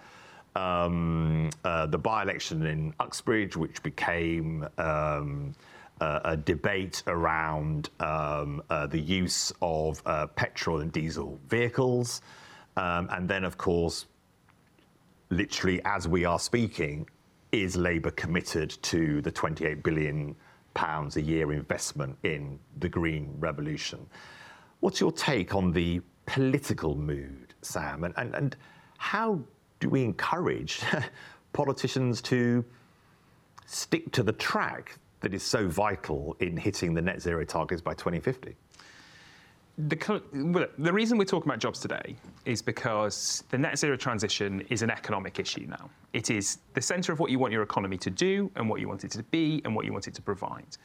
[0.57, 5.55] Um, uh, the by election in Uxbridge, which became um,
[6.01, 12.23] uh, a debate around um, uh, the use of uh, petrol and diesel vehicles.
[12.77, 14.07] Um, and then, of course,
[15.31, 17.09] literally as we are speaking,
[17.53, 20.37] is Labour committed to the 28 billion
[20.75, 24.07] pounds a year investment in the green revolution?
[24.81, 28.05] What's your take on the political mood, Sam?
[28.05, 28.57] And, and, and
[28.99, 29.41] how
[29.81, 30.81] do we encourage
[31.53, 32.65] politicians to
[33.67, 37.95] stick to the track that is so vital in hitting the net zero targets by
[37.95, 38.57] 2050?
[39.87, 44.61] The, well, the, reason we're talking about jobs today is because the net zero transition
[44.71, 45.89] is an economic issue now.
[46.13, 48.89] It is the centre of what you want your economy to do and what you
[48.89, 50.77] want it to be and what you want it to provide.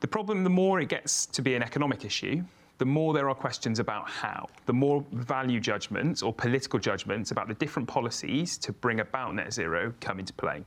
[0.00, 2.42] The problem, the more it gets to be an economic issue,
[2.78, 7.48] the more there are questions about how, the more value judgments or political judgments about
[7.48, 10.64] the different policies to bring about net zero come into play.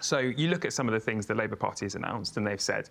[0.00, 2.60] So you look at some of the things the Labour Party has announced, and they've
[2.60, 2.88] said,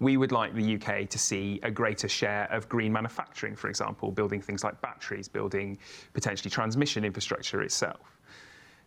[0.00, 4.10] we would like the UK to see a greater share of green manufacturing, for example,
[4.10, 5.78] building things like batteries, building
[6.12, 8.18] potentially transmission infrastructure itself.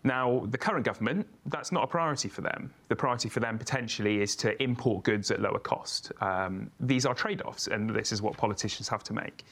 [0.03, 2.73] Now, the current government, that's not a priority for them.
[2.87, 6.11] The priority for them potentially is to import goods at lower cost.
[6.21, 9.43] Um, these are trade offs, and this is what politicians have to make.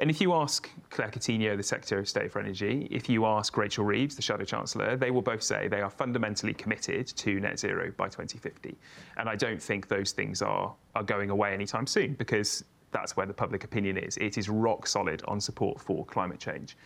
[0.00, 3.56] And if you ask Claire Coutinho, the Secretary of State for Energy, if you ask
[3.56, 7.58] Rachel Reeves, the Shadow Chancellor, they will both say they are fundamentally committed to net
[7.58, 8.76] zero by 2050.
[9.16, 13.26] And I don't think those things are, are going away anytime soon because that's where
[13.26, 14.16] the public opinion is.
[14.18, 16.76] It is rock solid on support for climate change.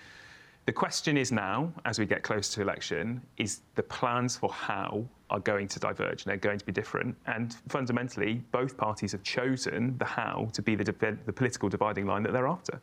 [0.64, 5.04] The question is now, as we get close to election, is the plans for how
[5.28, 7.16] are going to diverge and they're going to be different.
[7.26, 10.84] And fundamentally, both parties have chosen the how to be the,
[11.26, 12.80] the political dividing line that they're after.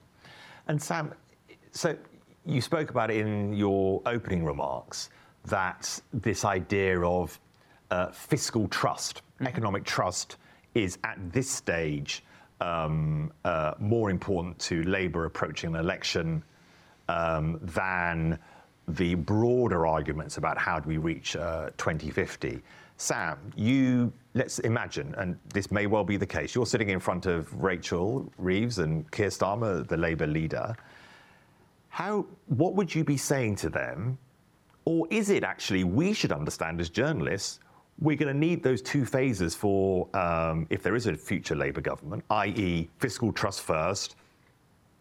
[0.69, 1.11] And Sam,
[1.71, 1.97] so
[2.45, 5.09] you spoke about it in your opening remarks
[5.45, 7.39] that this idea of
[7.89, 9.47] uh, fiscal trust, mm-hmm.
[9.47, 10.37] economic trust,
[10.75, 12.23] is at this stage
[12.61, 16.43] um, uh, more important to Labour approaching an election
[17.07, 18.37] um, than
[18.87, 22.61] the broader arguments about how do we reach uh, 2050.
[22.99, 26.53] Sam, you let's imagine, and this may well be the case.
[26.53, 30.75] You're sitting in front of Rachel Reeves and Keir Starmer, the Labour leader.
[31.87, 32.25] How?
[32.47, 34.17] What would you be saying to them?
[34.83, 37.61] Or is it actually we should understand as journalists
[38.01, 41.81] we're going to need those two phases for um, if there is a future Labour
[41.81, 44.15] government, i.e., fiscal trust first,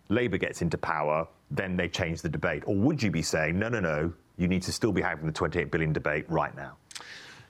[0.08, 2.64] Labour gets into power, then they change the debate?
[2.66, 5.32] Or would you be saying, no, no, no, you need to still be having the
[5.32, 6.76] 28 billion debate right now?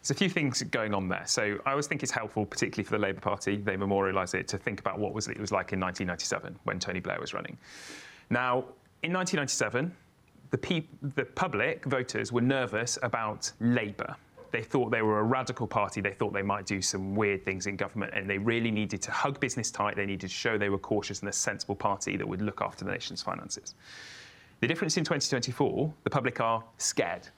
[0.09, 1.25] There's a few things going on there.
[1.27, 4.57] So I always think it's helpful, particularly for the Labour Party, they memorialise it, to
[4.57, 7.59] think about what was it was like in 1997 when Tony Blair was running.
[8.31, 8.65] Now,
[9.03, 9.95] in 1997,
[10.51, 10.83] the,
[11.15, 14.17] the public voters were nervous about Labour.
[14.51, 16.01] They thought they were a radical party.
[16.01, 19.11] They thought they might do some weird things in government, and they really needed to
[19.11, 19.97] hug business tight.
[19.97, 22.87] They needed to show they were cautious and a sensible party that would look after
[22.87, 23.75] the nation's finances.
[24.61, 27.29] The difference in 2024, the public are scared.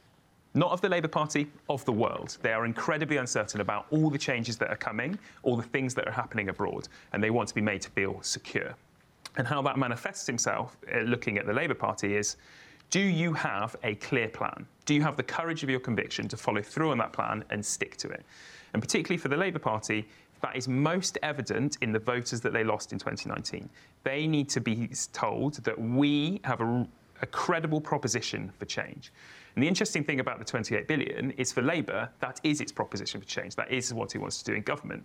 [0.52, 2.36] Not of the Labour Party, of the world.
[2.42, 6.08] They are incredibly uncertain about all the changes that are coming, all the things that
[6.08, 8.74] are happening abroad, and they want to be made to feel secure.
[9.36, 12.36] And how that manifests himself, uh, looking at the Labour Party, is
[12.90, 14.66] do you have a clear plan?
[14.86, 17.64] Do you have the courage of your conviction to follow through on that plan and
[17.64, 18.24] stick to it?
[18.72, 20.08] And particularly for the Labour Party,
[20.40, 23.68] that is most evident in the voters that they lost in 2019.
[24.02, 26.88] They need to be told that we have a,
[27.22, 29.12] a credible proposition for change.
[29.54, 33.20] And the interesting thing about the 28 billion is for Labour, that is its proposition
[33.20, 33.56] for change.
[33.56, 35.04] That is what he wants to do in government.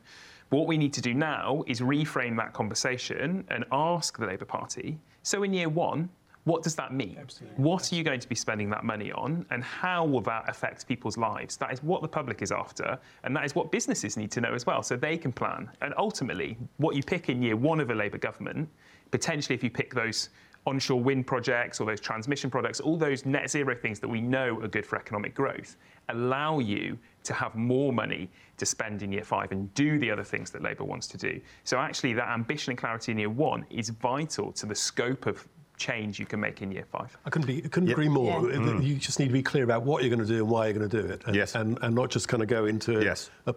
[0.50, 4.46] But what we need to do now is reframe that conversation and ask the Labour
[4.46, 6.10] Party so in year one,
[6.44, 7.18] what does that mean?
[7.20, 7.64] Absolutely.
[7.64, 10.88] What are you going to be spending that money on, and how will that affect
[10.88, 11.58] people's lives?
[11.58, 14.54] That is what the public is after, and that is what businesses need to know
[14.54, 15.68] as well, so they can plan.
[15.82, 18.70] And ultimately, what you pick in year one of a Labour government,
[19.10, 20.30] potentially if you pick those
[20.66, 24.60] onshore wind projects or those transmission products, all those net zero things that we know
[24.62, 25.78] are good for economic growth,
[26.10, 30.24] allow you to have more money to spend in year five and do the other
[30.24, 31.40] things that Labour wants to do.
[31.64, 35.48] So actually, that ambition and clarity in year one is vital to the scope of
[35.78, 37.18] change you can make in year five.
[37.26, 37.98] I couldn't, be, couldn't yep.
[37.98, 38.50] agree more.
[38.50, 38.58] Yeah.
[38.58, 38.84] Mm.
[38.84, 40.74] You just need to be clear about what you're going to do and why you're
[40.74, 41.24] going to do it.
[41.26, 41.56] And, yes.
[41.56, 43.30] and, and not just kind of go into yes.
[43.46, 43.54] a,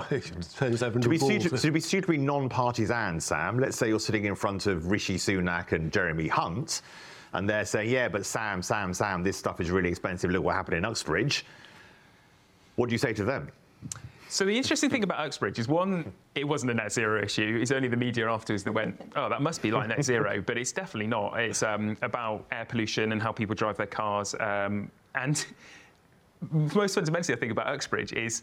[0.00, 4.90] to be, suited, to be suitably non-partisan, Sam, let's say you're sitting in front of
[4.90, 6.82] Rishi Sunak and Jeremy Hunt,
[7.32, 10.30] and they're saying, yeah, but Sam, Sam, Sam, this stuff is really expensive.
[10.30, 11.44] Look what happened in Uxbridge.
[12.76, 13.50] What do you say to them?
[14.28, 17.58] So the interesting thing about Uxbridge is one, it wasn't a net zero issue.
[17.60, 20.58] It's only the media afterwards that went, oh, that must be like net zero, but
[20.58, 21.38] it's definitely not.
[21.38, 24.34] It's um, about air pollution and how people drive their cars.
[24.40, 25.46] Um, and
[26.74, 28.42] most fundamentally, I think about Uxbridge is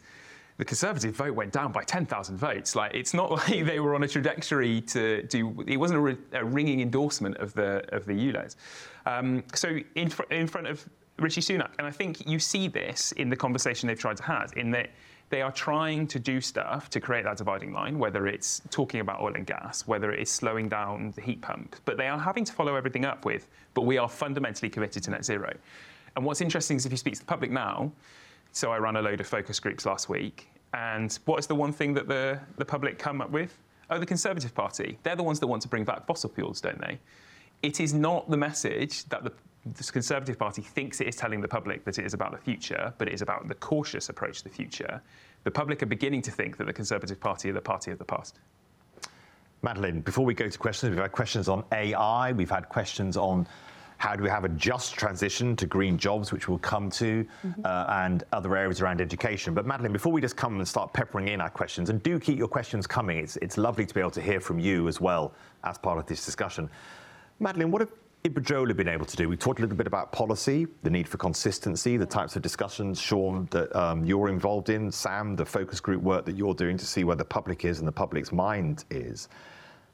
[0.57, 2.75] the Conservative vote went down by 10,000 votes.
[2.75, 5.63] Like it's not like they were on a trajectory to do.
[5.67, 8.55] It wasn't a, re, a ringing endorsement of the of the ULEZ.
[9.05, 10.87] Um, so in fr- in front of
[11.19, 14.53] Rishi Sunak, and I think you see this in the conversation they've tried to have,
[14.55, 14.89] in that
[15.29, 19.21] they are trying to do stuff to create that dividing line, whether it's talking about
[19.21, 22.45] oil and gas, whether it is slowing down the heat pump, but they are having
[22.45, 25.51] to follow everything up with, but we are fundamentally committed to net zero.
[26.15, 27.91] And what's interesting is if you speak to the public now,
[28.53, 31.73] so I ran a load of focus groups last week, and what is the one
[31.73, 33.59] thing that the, the public come up with?
[33.89, 34.97] Oh, the Conservative Party.
[35.03, 36.99] They're the ones that want to bring back fossil fuels, don't they?
[37.61, 39.33] It is not the message that the
[39.65, 42.93] the Conservative Party thinks it is telling the public that it is about the future,
[42.97, 45.01] but it is about the cautious approach to the future.
[45.45, 48.03] The public are beginning to think that the Conservative Party are the party of the
[48.03, 48.39] past.
[49.61, 53.47] Madeline, before we go to questions, we've had questions on AI, we've had questions on
[54.03, 57.61] how do we have a just transition to green jobs, which we'll come to, mm-hmm.
[57.63, 59.53] uh, and other areas around education.
[59.53, 62.37] But Madeline, before we just come and start peppering in our questions, and do keep
[62.37, 65.33] your questions coming, it's, it's lovely to be able to hear from you as well
[65.63, 66.69] as part of this discussion.
[67.39, 67.91] Madeline, what have
[68.25, 69.29] Iberdrola been able to do?
[69.29, 72.99] We talked a little bit about policy, the need for consistency, the types of discussions,
[72.99, 76.85] Shaun, that um, you're involved in, Sam, the focus group work that you're doing to
[76.85, 79.29] see where the public is and the public's mind is.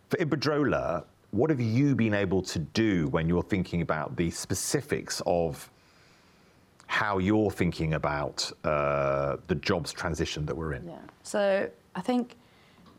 [0.10, 5.22] For Iberdrola, what have you been able to do when you're thinking about the specifics
[5.26, 5.70] of
[6.88, 10.88] how you're thinking about uh, the jobs transition that we're in?
[10.88, 10.98] Yeah.
[11.22, 12.36] So I think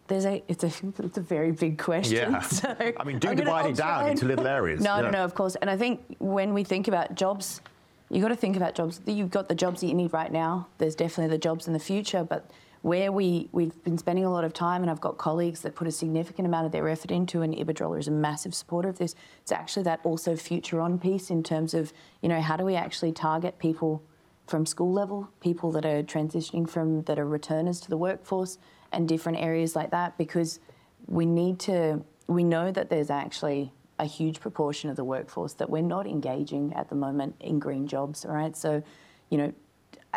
[0.06, 0.70] there's a it's a
[1.02, 2.32] it's a very big question.
[2.32, 2.40] Yeah.
[2.48, 4.80] So I mean, do divide it down into little areas.
[4.90, 5.02] No, yeah.
[5.02, 5.56] no, no, of course.
[5.56, 7.60] And I think when we think about jobs,
[8.10, 9.00] you've got to think about jobs.
[9.06, 10.68] You've got the jobs that you need right now.
[10.78, 12.50] There's definitely the jobs in the future, but
[12.82, 15.86] where we, we've been spending a lot of time, and I've got colleagues that put
[15.86, 19.14] a significant amount of their effort into, and Iberdrola is a massive supporter of this.
[19.42, 22.76] It's actually that also future on piece in terms of, you know, how do we
[22.76, 24.02] actually target people
[24.46, 28.58] from school level, people that are transitioning from, that are returners to the workforce,
[28.92, 30.58] and different areas like that because
[31.06, 35.68] we need to, we know that there's actually a huge proportion of the workforce that
[35.68, 38.56] we're not engaging at the moment in green jobs, right?
[38.56, 38.82] So,
[39.28, 39.52] you know,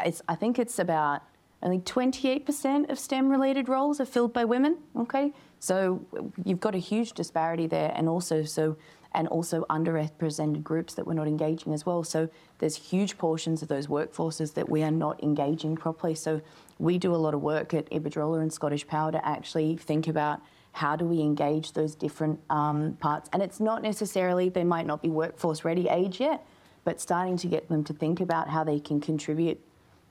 [0.03, 1.21] it's, I think it's about
[1.63, 4.77] only 28% of STEM related roles are filled by women.
[4.97, 6.05] Okay, so
[6.43, 8.77] you've got a huge disparity there, and also so
[9.15, 12.03] and also underrepresented groups that we're not engaging as well.
[12.03, 16.15] So there's huge portions of those workforces that we are not engaging properly.
[16.15, 16.41] So
[16.79, 20.41] we do a lot of work at Iberdrola and Scottish Power to actually think about
[20.71, 23.29] how do we engage those different um, parts.
[23.31, 26.45] And it's not necessarily they might not be workforce ready age yet,
[26.83, 29.63] but starting to get them to think about how they can contribute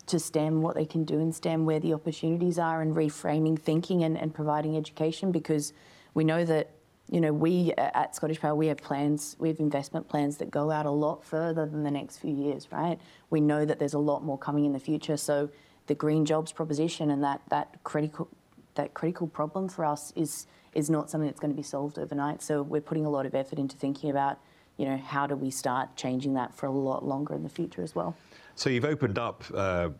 [0.07, 4.03] to STEM, what they can do in STEM, where the opportunities are, and reframing thinking
[4.05, 5.73] and, and providing education because
[6.15, 6.71] we know that
[7.11, 10.51] you know, we uh, at Scottish Power, we have plans, we have investment plans that
[10.51, 12.99] go out a lot further than the next few years, right?
[13.29, 15.19] We know that there's a lot more coming in the future.
[15.19, 15.51] So
[15.89, 18.29] the green jobs proposition and that, that critical
[18.75, 22.41] that critical problem for us is is not something that's going to be solved overnight.
[22.43, 24.39] So we're putting a lot of effort into thinking about,
[24.77, 27.83] you know, how do we start changing that for a lot longer in the future
[27.83, 28.17] as well.
[28.55, 29.91] So you've opened up uh,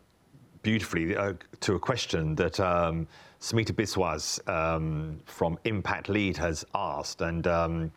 [0.61, 3.07] beautifully uh, to a question that um,
[3.41, 7.91] Biswas um, from Impact Lead has asked, and um,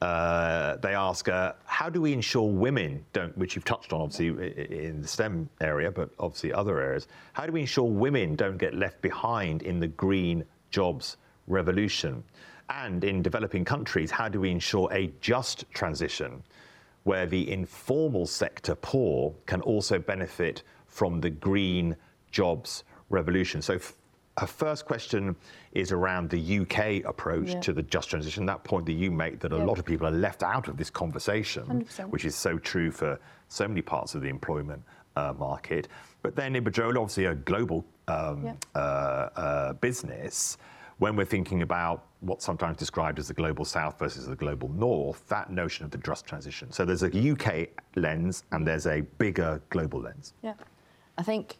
[0.00, 4.28] uh, they ask, uh, how do we ensure women don't, which you've touched on obviously
[4.86, 8.74] in the STEM area, but obviously other areas, how do we ensure women don't get
[8.74, 11.16] left behind in the green jobs
[11.48, 12.22] revolution?
[12.70, 16.42] And in developing countries, how do we ensure a just transition
[17.04, 21.96] where the informal sector poor can also benefit from the green
[22.30, 23.62] jobs revolution?
[23.62, 23.78] So
[24.38, 25.34] her first question
[25.72, 27.60] is around the UK approach yeah.
[27.60, 28.46] to the just transition.
[28.46, 30.90] That point that you make that a lot of people are left out of this
[30.90, 32.10] conversation, 100%.
[32.10, 34.82] which is so true for so many parts of the employment
[35.16, 35.88] uh, market.
[36.22, 38.54] But then Iberdrola, obviously a global um, yeah.
[38.74, 40.58] uh, uh, business,
[40.98, 45.26] when we're thinking about what's sometimes described as the global south versus the global north,
[45.28, 46.70] that notion of the just transition.
[46.72, 50.34] So there's a UK lens and there's a bigger global lens.
[50.42, 50.54] Yeah.
[51.16, 51.58] I think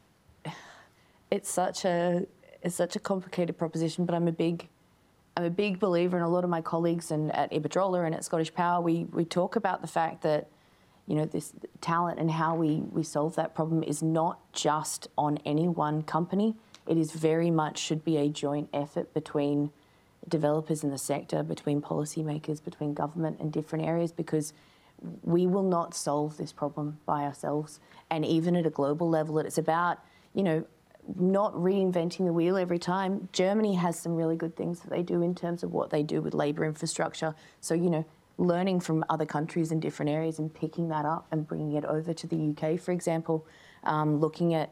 [1.30, 2.26] it's such a
[2.62, 4.68] it's such a complicated proposition, but I'm a big
[5.36, 8.24] I'm a big believer, and a lot of my colleagues and at Iberdrola and at
[8.24, 10.49] Scottish Power, we we talk about the fact that
[11.07, 15.39] you know this talent and how we we solve that problem is not just on
[15.45, 16.57] any one company.
[16.89, 19.70] It is very much should be a joint effort between
[20.26, 24.53] developers in the sector, between policymakers, between government and different areas, because
[25.22, 27.78] we will not solve this problem by ourselves.
[28.11, 29.99] And even at a global level, it's about
[30.34, 30.64] you know
[31.16, 33.28] not reinventing the wheel every time.
[33.32, 36.20] Germany has some really good things that they do in terms of what they do
[36.20, 37.34] with labour infrastructure.
[37.61, 38.05] So, you know,
[38.36, 42.12] learning from other countries in different areas and picking that up and bringing it over
[42.12, 43.47] to the UK, for example,
[43.84, 44.70] um, looking at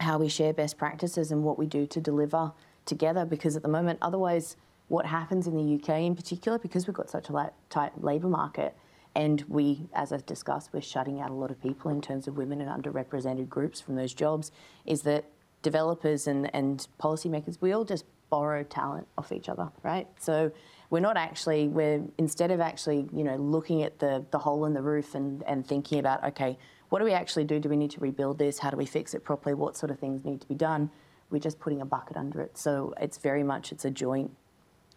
[0.00, 2.52] how we share best practices and what we do to deliver
[2.84, 3.24] together.
[3.24, 4.56] Because at the moment, otherwise,
[4.88, 8.76] what happens in the UK in particular, because we've got such a tight labour market,
[9.14, 12.36] and we, as I've discussed, we're shutting out a lot of people in terms of
[12.36, 14.52] women and underrepresented groups from those jobs,
[14.84, 15.24] is that
[15.62, 20.06] developers and, and policymakers, we all just borrow talent off each other, right?
[20.18, 20.52] So
[20.90, 24.74] we're not actually, we're instead of actually, you know, looking at the, the hole in
[24.74, 26.58] the roof and, and thinking about, okay,
[26.88, 27.58] what do we actually do?
[27.58, 28.58] Do we need to rebuild this?
[28.58, 29.54] How do we fix it properly?
[29.54, 30.90] What sort of things need to be done?
[31.30, 32.56] We're just putting a bucket under it.
[32.56, 34.30] So it's very much, it's a joint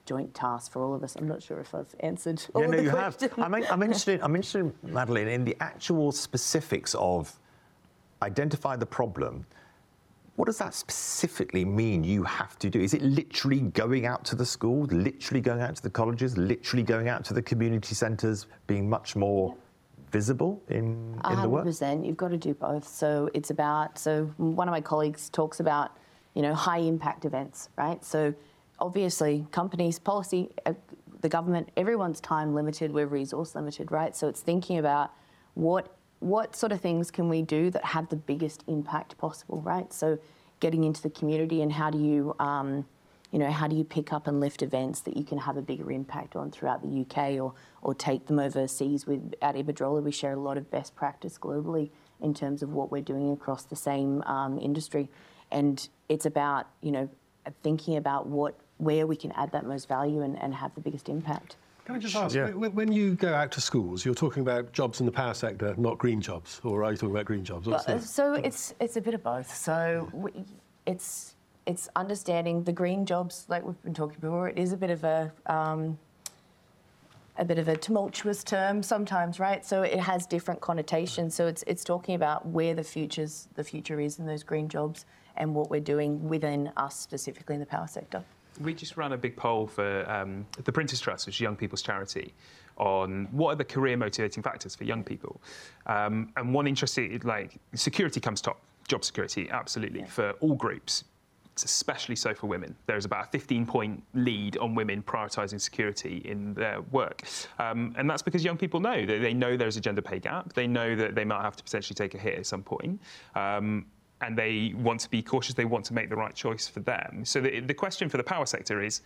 [0.06, 1.16] joint task for all of us.
[1.16, 3.32] I'm not sure if I've answered all yeah, no, the you questions.
[3.32, 3.40] have.
[3.40, 7.40] I'm, I'm, interested, I'm interested, Madeline, in the actual specifics of
[8.24, 9.46] identify the problem,
[10.36, 12.80] what does that specifically mean you have to do?
[12.80, 16.82] Is it literally going out to the schools, literally going out to the colleges, literally
[16.82, 19.56] going out to the community centres, being much more
[20.12, 21.66] visible in, in the work?
[21.66, 22.06] 100%.
[22.06, 22.88] You've got to do both.
[22.88, 25.98] So it's about, so one of my colleagues talks about,
[26.34, 28.04] you know, high impact events, right?
[28.04, 28.34] So
[28.80, 30.74] obviously companies, policy, uh,
[31.22, 34.16] the government, everyone's time limited, we're resource limited, right?
[34.16, 35.12] So it's thinking about
[35.54, 39.92] what what sort of things can we do that have the biggest impact possible, right?
[39.94, 40.20] So
[40.60, 42.86] getting into the community and how do you, um,
[43.32, 45.62] you know, how do you pick up and lift events that you can have a
[45.62, 49.06] bigger impact on throughout the UK or, or take them overseas?
[49.06, 52.92] With at Iberdrola, we share a lot of best practice globally in terms of what
[52.92, 55.10] we're doing across the same um, industry,
[55.52, 57.10] and it's about you know
[57.64, 61.10] thinking about what where we can add that most value and, and have the biggest
[61.10, 61.58] impact.
[61.86, 62.52] Can I just ask, yeah.
[62.52, 65.98] when you go out to schools, you're talking about jobs in the power sector, not
[65.98, 67.68] green jobs, or are you talking about green jobs?
[67.68, 69.54] Well, so it's it's a bit of both.
[69.56, 70.32] So we,
[70.86, 71.36] it's
[71.66, 74.50] it's understanding the green jobs, like we've been talking before.
[74.50, 75.98] It is a bit of a um,
[77.38, 79.66] a bit of a tumultuous term sometimes, right?
[79.66, 81.36] So it has different connotations.
[81.36, 85.06] So it's it's talking about where the futures the future is in those green jobs
[85.38, 88.24] and what we're doing within us specifically in the power sector
[88.60, 91.82] we just ran a big poll for um, the Prince's Trust, which is young people's
[91.82, 92.34] charity,
[92.78, 95.42] on what are the career motivating factors for young people.
[95.86, 98.62] Um, and one interesting, like security comes top.
[98.88, 101.04] job security, absolutely, for all groups.
[101.62, 102.74] It's especially so for women.
[102.86, 107.24] There's about a 15 point lead on women prioritising security in their work.
[107.58, 110.54] Um, and that's because young people know that they know there's a gender pay gap.
[110.54, 113.02] They know that they might have to potentially take a hit at some point.
[113.36, 113.86] Um,
[114.22, 117.26] and they want to be cautious, they want to make the right choice for them.
[117.26, 119.02] So the, the question for the power sector is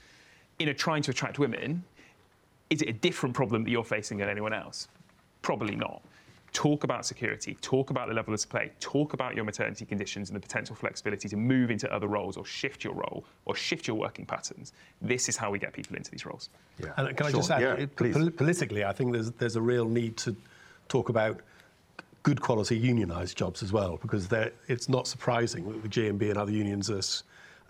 [0.60, 1.84] in a trying to attract women,
[2.70, 4.88] is it a different problem that you're facing than anyone else?
[5.42, 6.04] Probably not.
[6.54, 10.36] Talk about security, talk about the level of play, talk about your maternity conditions and
[10.36, 13.98] the potential flexibility to move into other roles or shift your role or shift your
[13.98, 14.72] working patterns.
[15.02, 16.50] This is how we get people into these roles.
[16.80, 16.92] Yeah.
[16.98, 18.14] And can I just add, yeah, it, please.
[18.14, 20.36] politically, I think there's, there's a real need to
[20.90, 21.42] talk about
[22.22, 24.30] good quality unionised jobs as well, because
[24.68, 27.02] it's not surprising that the GMB and other unions are,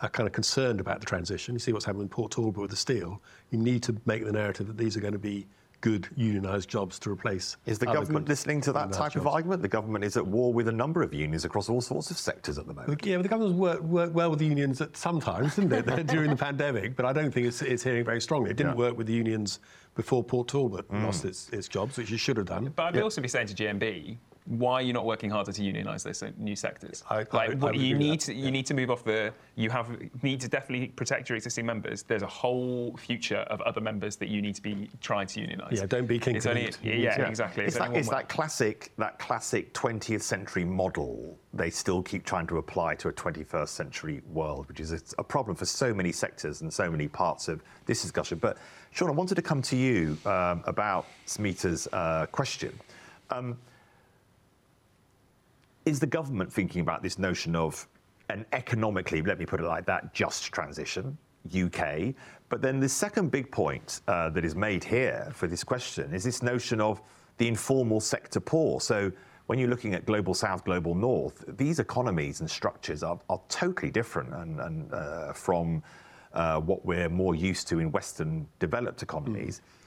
[0.05, 1.55] are kind of concerned about the transition.
[1.55, 3.21] You see what's happening in Port Talbot with the steel.
[3.49, 5.47] You need to make the narrative that these are going to be
[5.83, 7.57] good unionised jobs to replace.
[7.65, 9.17] Is the government listening to that type jobs.
[9.17, 9.61] of argument?
[9.61, 12.57] The government is at war with a number of unions across all sorts of sectors
[12.57, 13.05] at the moment.
[13.05, 16.29] Yeah, but the government's worked, worked well with the unions at sometimes, didn't it, during
[16.29, 16.95] the pandemic?
[16.95, 18.51] But I don't think it's, it's hearing very strongly.
[18.51, 18.85] It didn't yeah.
[18.85, 19.59] work with the unions
[19.95, 21.03] before Port Talbot mm.
[21.03, 22.71] lost its, its jobs, which it should have done.
[22.73, 23.01] But I'd yeah.
[23.01, 24.15] also be saying to GMB,
[24.45, 27.03] why are you not working harder to unionise those new sectors?
[27.09, 29.33] I, like, I, I you need to, you need to move off the.
[29.55, 29.89] You have
[30.21, 32.03] need to definitely protect your existing members.
[32.03, 35.77] There's a whole future of other members that you need to be trying to unionise.
[35.77, 36.35] Yeah, don't be king.
[36.35, 37.63] It's only, yeah, yeah, exactly.
[37.63, 41.37] It's, it's, that, it's that classic that classic 20th century model.
[41.53, 45.23] They still keep trying to apply to a 21st century world, which is a, a
[45.23, 48.39] problem for so many sectors and so many parts of this discussion.
[48.39, 48.57] But
[48.91, 52.77] Shaun, I wanted to come to you um, about Smita's uh, question.
[53.29, 53.57] Um,
[55.85, 57.87] is the government thinking about this notion of
[58.29, 61.17] an economically, let me put it like that, just transition,
[61.53, 62.13] UK?
[62.49, 66.23] But then the second big point uh, that is made here for this question is
[66.23, 67.01] this notion of
[67.37, 68.79] the informal sector poor.
[68.79, 69.11] So
[69.47, 73.91] when you're looking at global south, global north, these economies and structures are, are totally
[73.91, 75.83] different and, and uh, from
[76.33, 79.59] uh, what we're more used to in Western developed economies.
[79.59, 79.82] Mm.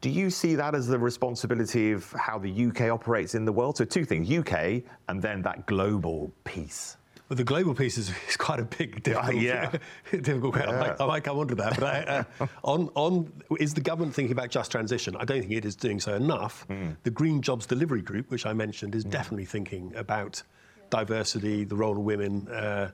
[0.00, 3.76] Do you see that as the responsibility of how the UK operates in the world?
[3.76, 6.96] So, two things UK and then that global piece.
[7.28, 9.70] Well, the global piece is, is quite a big, difficult, yeah.
[10.10, 10.62] difficult yeah.
[10.68, 11.78] I, might, I, might, come on to that.
[11.78, 15.14] But I, uh, on, on, is the government thinking about just transition?
[15.16, 16.66] I don't think it is doing so enough.
[16.68, 16.96] Mm.
[17.04, 19.10] The Green Jobs Delivery Group, which I mentioned, is mm.
[19.10, 20.42] definitely thinking about
[20.88, 22.90] diversity, the role of women, uh,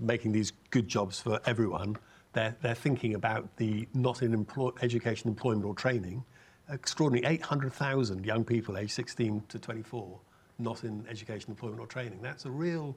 [0.00, 1.96] making these good jobs for everyone
[2.34, 6.24] they're, they're thinking about the not in employ, education, employment or training.
[6.70, 10.18] Extraordinary 800,000 young people aged 16 to 24
[10.58, 12.20] not in education, employment or training.
[12.22, 12.96] That's a real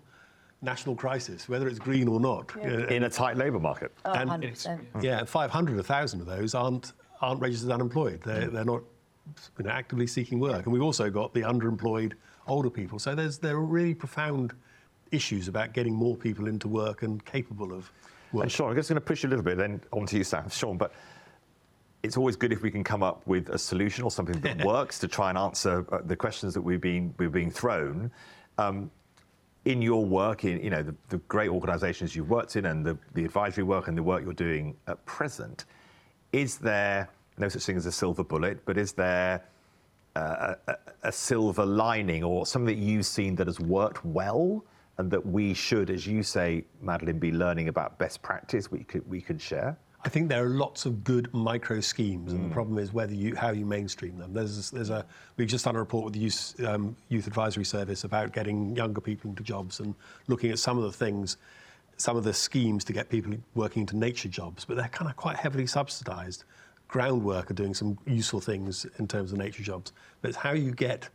[0.62, 2.52] national crisis, whether it's green or not.
[2.58, 2.68] Yeah.
[2.68, 3.94] Uh, in a tight labour market.
[4.06, 4.80] Oh, and 100%.
[5.02, 8.22] Yeah, 500, 1,000 of those aren't, aren't registered unemployed.
[8.24, 8.54] They're, mm.
[8.54, 8.84] they're not
[9.58, 10.66] you know, actively seeking work.
[10.66, 12.14] And we've also got the underemployed
[12.48, 13.00] older people.
[13.00, 14.54] So there's, there are really profound
[15.12, 17.92] issues about getting more people into work and capable of
[18.32, 20.18] well, and Shaun, I'm just going to push you a little bit then on to
[20.18, 20.50] you, Sam.
[20.50, 20.94] Shaun, but
[22.04, 25.00] it's always good if we can come up with a solution or something that works
[25.00, 28.12] to try and answer uh, the questions that we've been we've been thrown.
[28.58, 28.92] Um,
[29.66, 32.98] in your work, in you know the, the, great organisations you've worked in, and the,
[33.14, 35.66] the advisory work and the work you're doing at present,
[36.32, 39.44] is there no such thing as a silver bullet, but is there
[40.16, 44.64] uh, a, a silver lining or something that you've seen that has worked well?
[44.98, 49.08] And that we should, as you say, Madeline, be learning about best practice we could
[49.10, 49.78] we could share?
[50.04, 52.36] I think there are lots of good micro schemes, mm.
[52.36, 52.54] and the mm.
[52.54, 54.34] problem is whether you how you mainstream them.
[54.34, 58.04] There's there's a we've just done a report with the youth, um, youth advisory service
[58.04, 59.95] about getting younger people into jobs and
[60.28, 61.38] looking at some of the things,
[61.98, 65.18] some of the schemes to get people working into nature jobs, but they're kind of
[65.18, 66.43] quite heavily subsidised.
[66.88, 69.91] Groundwork are doing some useful things in terms of nature jobs,
[70.22, 71.10] but it's how you get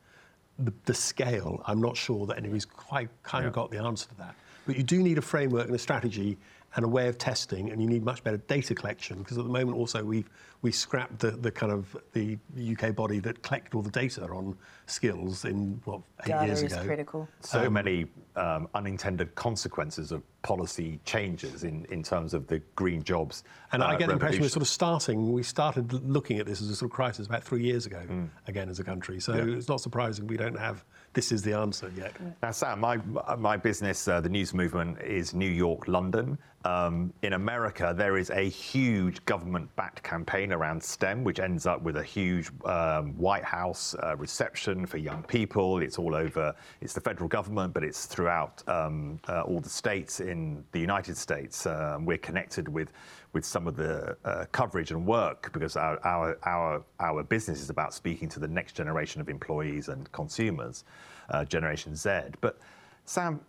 [0.59, 3.48] the, the, scale, I'm not sure that anybody's quite kind yeah.
[3.48, 4.34] of got the answer to that.
[4.66, 6.38] But you do need a framework and a strategy
[6.77, 9.51] and a way of testing, and you need much better data collection because at the
[9.51, 10.29] moment also we've
[10.62, 14.57] we scrapped the, the kind of the UK body that collected all the data on
[14.87, 16.85] skills in what eight data years is ago.
[16.85, 17.29] critical.
[17.41, 18.07] So um, many
[18.37, 23.43] um, unintended consequences of policy changes in, in terms of the green jobs.
[23.73, 25.33] And uh, I get the impression we're sort of starting.
[25.33, 28.29] We started looking at this as a sort of crisis about three years ago, mm.
[28.47, 29.18] again as a country.
[29.18, 29.57] So yeah.
[29.57, 32.15] it's not surprising we don't have this is the answer yet.
[32.43, 32.97] Now, Sam, my
[33.37, 36.39] my business, uh, the news movement, is New York, London.
[36.65, 41.97] Um, in America, there is a huge government-backed campaign around STEM, which ends up with
[41.97, 45.81] a huge um, White House uh, reception for young people.
[45.81, 46.55] It's all over.
[46.81, 51.17] It's the federal government, but it's throughout um, uh, all the states in the United
[51.17, 51.67] States.
[51.67, 52.93] Um, we're connected with
[53.33, 57.70] with some of the uh, coverage and work because our, our our our business is
[57.70, 60.85] about speaking to the next generation of employees and consumers,
[61.30, 62.20] uh, Generation Z.
[62.41, 62.59] But
[63.05, 63.41] Sam,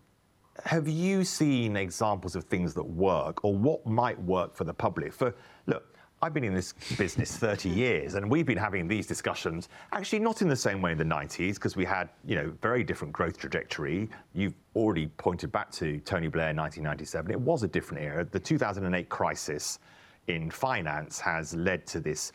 [0.66, 5.12] have you seen examples of things that work or what might work for the public?
[5.14, 5.93] For look,
[6.24, 9.68] I've been in this business 30 years, and we've been having these discussions.
[9.92, 12.82] Actually, not in the same way in the 90s, because we had, you know, very
[12.82, 14.10] different growth trajectory.
[14.34, 17.30] You've already pointed back to Tony Blair, 1997.
[17.30, 18.24] It was a different era.
[18.24, 19.80] The 2008 crisis
[20.28, 22.32] in finance has led to this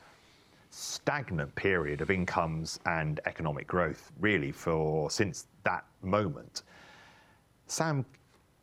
[0.69, 6.65] stagnant period of incomes and economic growth, really, for since that moment.
[7.69, 8.05] Sam,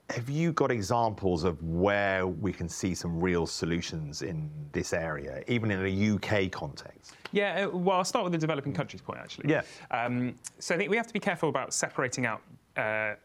[0.09, 5.43] have you got examples of where we can see some real solutions in this area,
[5.47, 7.13] even in a UK context?
[7.31, 9.49] Yeah, uh, well, I'll start with the developing countries point, actually.
[9.49, 9.63] Yeah.
[9.89, 12.41] Um, so I think we have to be careful about separating out
[12.77, 13.15] uh,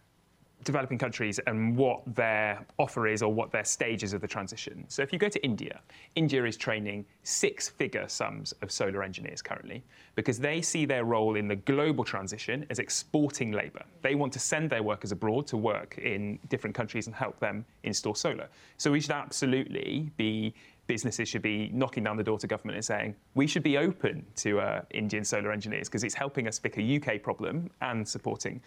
[0.64, 4.84] developing countries and what their offer is or what their stages of the transition.
[4.88, 5.80] So if you go to India,
[6.14, 9.82] India is training six figure sums of solar engineers currently
[10.14, 13.84] because they see their role in the global transition as exporting labour.
[14.02, 17.64] They want to send their workers abroad to work in different countries and help them
[17.82, 18.48] install solar.
[18.76, 20.54] So we should absolutely be
[20.86, 24.26] businesses should be knocking down the door to government and saying we should be open
[24.34, 28.60] to uh, Indian solar engineers because it's helping us fix a UK problem and supporting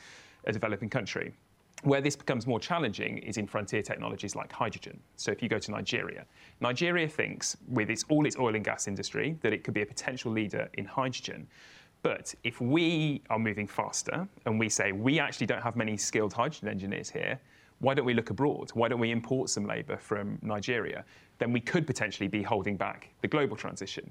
[0.45, 1.33] a developing country.
[1.83, 4.99] Where this becomes more challenging is in frontier technologies like hydrogen.
[5.17, 6.25] So if you go to Nigeria,
[6.61, 9.85] Nigeria thinks, with its, all its oil and gas industry, that it could be a
[9.85, 11.45] potential leader in hydrogen.
[12.01, 16.33] But if we are moving faster and we say we actually don't have many skilled
[16.33, 17.39] hydrogen engineers here,
[17.79, 18.71] why don't we look abroad?
[18.73, 21.03] Why don't we import some labour from Nigeria?
[21.43, 24.09] Then we could potentially be holding back the global transition.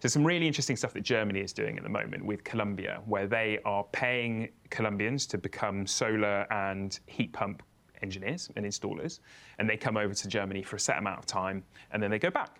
[0.00, 3.28] So, some really interesting stuff that Germany is doing at the moment with Colombia, where
[3.28, 7.62] they are paying Colombians to become solar and heat pump
[8.02, 9.20] engineers and installers,
[9.60, 11.62] and they come over to Germany for a set amount of time
[11.92, 12.58] and then they go back.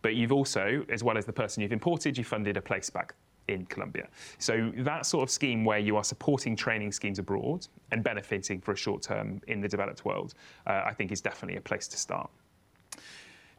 [0.00, 3.16] But you've also, as well as the person you've imported, you funded a place back
[3.48, 4.06] in Colombia.
[4.38, 8.70] So that sort of scheme where you are supporting training schemes abroad and benefiting for
[8.70, 10.34] a short term in the developed world,
[10.68, 12.30] uh, I think is definitely a place to start.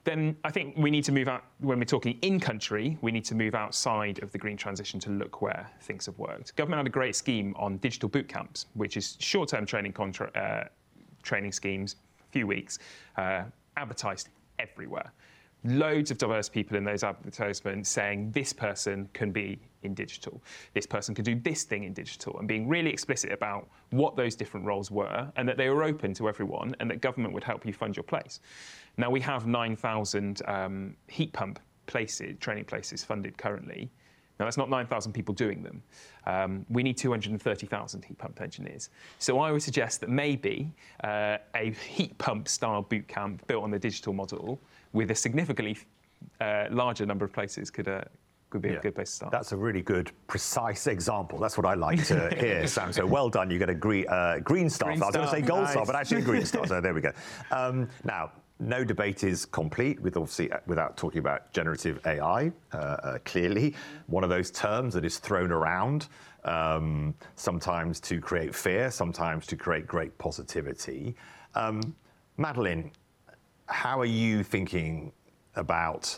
[0.08, 3.26] Then I think we need to move out, when we're talking in country, we need
[3.26, 6.56] to move outside of the green transition to look where things have worked.
[6.56, 10.32] Government had a great scheme on digital boot camps, which is short term training, contra-
[10.32, 10.70] uh,
[11.24, 12.80] training schemes, a few weeks,
[13.18, 13.44] uh,
[13.76, 14.30] advertised
[14.60, 15.12] everywhere
[15.68, 20.42] loads of diverse people in those advertisements saying this person can be in digital,
[20.74, 24.36] this person can do this thing in digital, and being really explicit about what those
[24.36, 27.66] different roles were and that they were open to everyone and that government would help
[27.66, 28.40] you fund your place.
[28.98, 33.90] Now we have 9,000 um, heat pump places, training places funded currently.
[34.40, 35.82] Now, that's not 9,000 people doing them.
[36.28, 38.90] Um, we need 230,000 heat pump engineers.
[39.18, 40.72] So I would suggest that maybe
[41.04, 44.62] uh, a heat pump style boot camp built on the digital model
[44.94, 45.78] with a significantly
[46.42, 48.02] uh, larger number of places could, uh,
[48.50, 48.76] could be yeah.
[48.76, 49.32] a good place to start.
[49.32, 51.40] That's a really good, precise example.
[51.40, 52.94] That's what I like to hear, Sam.
[52.94, 53.50] So well done.
[53.50, 54.90] You get a green, uh, green star.
[54.90, 55.72] Green I was going to say gold nice.
[55.72, 56.66] star, but actually a green star.
[56.68, 57.12] So there we go.
[57.52, 62.52] Um, now, no debate is complete with obviously uh, without talking about generative AI.
[62.74, 63.76] Uh, uh, clearly,
[64.08, 66.08] one of those terms that is thrown around
[66.44, 71.16] um, sometimes to create fear, sometimes to create great positivity.
[71.56, 71.96] Um,
[72.38, 72.92] Madeline,
[73.68, 75.12] how are you thinking
[75.56, 76.18] about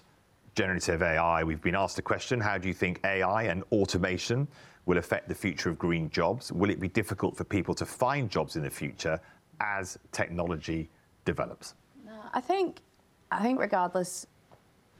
[0.55, 1.43] generative AI?
[1.43, 4.47] We've been asked a question how do you think AI and automation
[4.85, 6.51] will affect the future of green jobs?
[6.51, 9.19] Will it be difficult for people to find jobs in the future
[9.59, 10.89] as technology
[11.25, 11.75] develops?
[12.33, 12.81] I think,
[13.31, 14.25] I think regardless,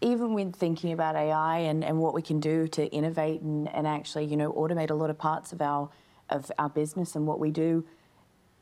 [0.02, 3.86] even when thinking about AI and, and what we can do to innovate and, and
[3.86, 5.89] actually, you know, automate a lot of parts of our
[6.30, 7.84] of our business and what we do,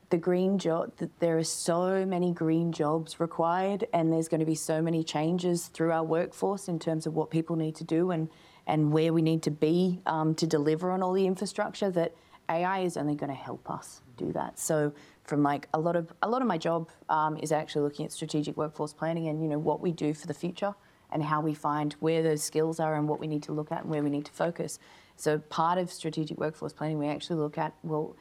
[0.10, 4.56] the green job, there are so many green jobs required, and there's going to be
[4.56, 8.30] so many changes through our workforce in terms of what people need to do and,
[8.66, 12.16] and where we need to be um, to deliver on all the infrastructure that
[12.50, 14.58] AI is only going to help us do that.
[14.58, 14.94] So,
[15.26, 18.14] from like a lot of a lot of my job um, is actually looking at
[18.14, 20.74] strategic workforce planning and you know what we do for the future
[21.12, 23.82] and how we find where those skills are and what we need to look at
[23.82, 24.80] and where we need to focus.
[25.18, 28.16] So, part of strategic workforce planning, we actually look at well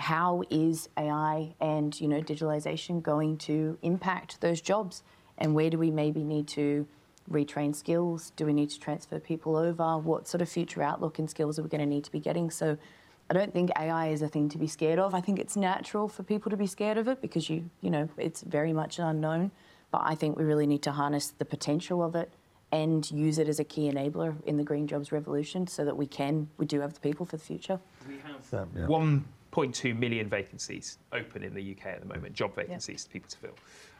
[0.00, 5.02] how is AI and you know digitalization going to impact those jobs,
[5.36, 6.86] and where do we maybe need to
[7.30, 8.32] retrain skills?
[8.34, 9.98] Do we need to transfer people over?
[9.98, 12.50] What sort of future outlook and skills are we going to need to be getting?
[12.50, 12.78] So,
[13.28, 15.14] I don't think AI is a thing to be scared of.
[15.14, 18.08] I think it's natural for people to be scared of it because you you know
[18.16, 19.50] it's very much an unknown.
[19.90, 22.32] But I think we really need to harness the potential of it
[22.72, 26.06] and use it as a key enabler in the green jobs revolution so that we
[26.06, 27.78] can we do have the people for the future.
[28.08, 28.86] We have yeah.
[28.86, 33.12] one 0.2 million vacancies open in the UK at the moment, job vacancies, yeah.
[33.12, 33.54] people to fill.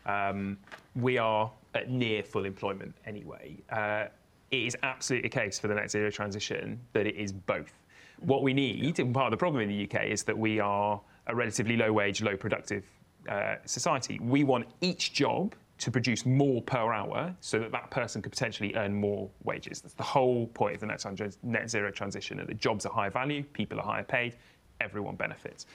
[0.06, 0.58] Um,
[0.96, 3.56] we are at near full employment anyway.
[3.70, 4.06] Uh,
[4.50, 7.72] it is absolutely a case for the net zero transition that it is both.
[8.20, 11.00] What we need, and part of the problem in the UK, is that we are
[11.26, 12.84] a relatively low wage, low productive
[13.28, 14.18] uh, society.
[14.20, 18.74] We want each job to produce more per hour so that that person could potentially
[18.74, 19.80] earn more wages.
[19.80, 21.04] That's the whole point of the net,
[21.42, 24.36] net zero transition, that the jobs are high value, people are higher paid,
[24.80, 25.66] everyone benefits.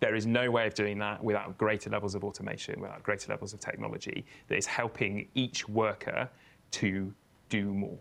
[0.00, 3.52] There is no way of doing that without greater levels of automation, without greater levels
[3.52, 6.28] of technology that is helping each worker
[6.72, 7.12] to
[7.48, 7.98] do more.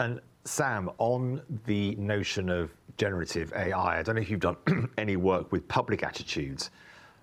[0.00, 4.56] And Sam, on the notion of generative AI, I don't know if you've done
[4.98, 6.70] any work with public attitudes.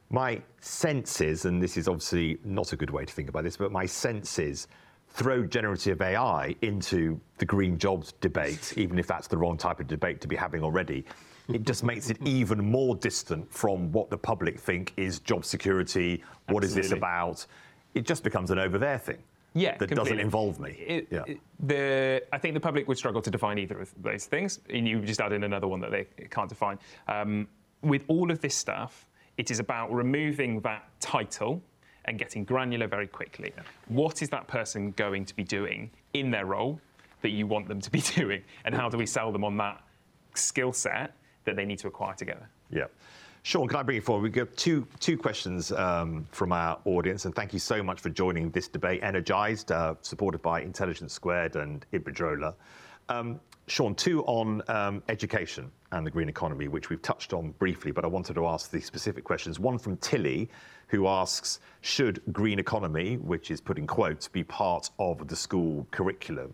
[0.10, 3.58] My sense is, and this is obviously not a good way to think about this,
[3.58, 4.68] but my sense is
[5.10, 9.88] throw generative AI into the green jobs debate, even if that's the wrong type of
[9.88, 11.06] debate to be having already,
[11.48, 16.24] it just makes it even more distant from what the public think is job security.
[16.48, 16.68] What Absolutely.
[16.68, 17.46] is this about?
[17.94, 19.18] It just becomes an over there thing.
[19.54, 19.96] Yeah, that completely.
[19.96, 20.72] doesn't involve me.
[20.72, 21.24] It, yeah.
[21.60, 25.02] the, I think the public would struggle to define either of those things, and you
[25.02, 26.80] just add in another one that they can't define.
[27.10, 27.48] Um,
[27.82, 29.06] with all of this stuff,
[29.38, 31.62] it is about removing that title
[32.06, 33.52] and getting granular very quickly.
[33.56, 33.64] Yeah.
[33.90, 36.80] What is that person going to be doing in their role
[37.22, 39.84] that you want them to be doing, and how do we sell them on that
[40.34, 41.14] skill set
[41.46, 42.50] that they need to acquire together?
[42.70, 42.86] Yeah.
[43.44, 44.22] Shaun, can I bring you forward?
[44.22, 48.10] We've got two, two questions um, from our audience, and thank you so much for
[48.10, 49.02] joining this debate.
[49.02, 52.54] Energized, uh, supported by Intelligence Squared and Iberdrola.
[53.10, 57.92] Um, Shaun, two on um, education and the green economy, which we've touched on briefly,
[57.92, 59.60] but I wanted to ask the specific questions.
[59.60, 60.50] One from Tilly,
[60.88, 65.88] who asks Should green economy, which is put in quotes, be part of the school
[65.92, 66.54] curriculum?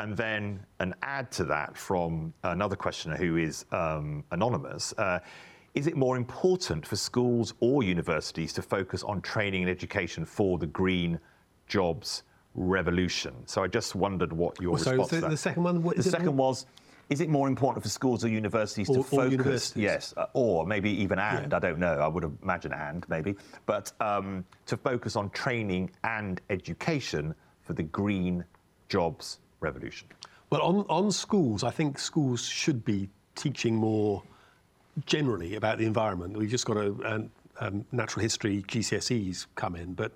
[0.00, 4.94] And then an add to that from another questioner who is um, anonymous.
[4.96, 5.18] Uh,
[5.74, 10.58] is it more important for schools or universities to focus on training and education for
[10.58, 11.20] the green
[11.68, 12.22] jobs
[12.54, 13.34] revolution?
[13.46, 15.82] So I just wondered what your well, response so the, the second one.
[15.82, 16.66] the second was.
[17.10, 19.32] Is it more important for schools or universities or, to focus?
[19.32, 19.82] Universities.
[19.82, 21.50] Yes, uh, or maybe even and.
[21.50, 21.56] Yeah.
[21.56, 21.94] I don't know.
[21.94, 23.34] I would imagine and maybe,
[23.66, 28.44] but um, to focus on training and education for the green
[28.88, 30.08] jobs revolution.
[30.50, 34.22] Well, on on schools, I think schools should be teaching more
[35.06, 36.36] generally about the environment.
[36.36, 36.92] We've just got a,
[37.60, 40.12] a um, natural history GCSEs come in, but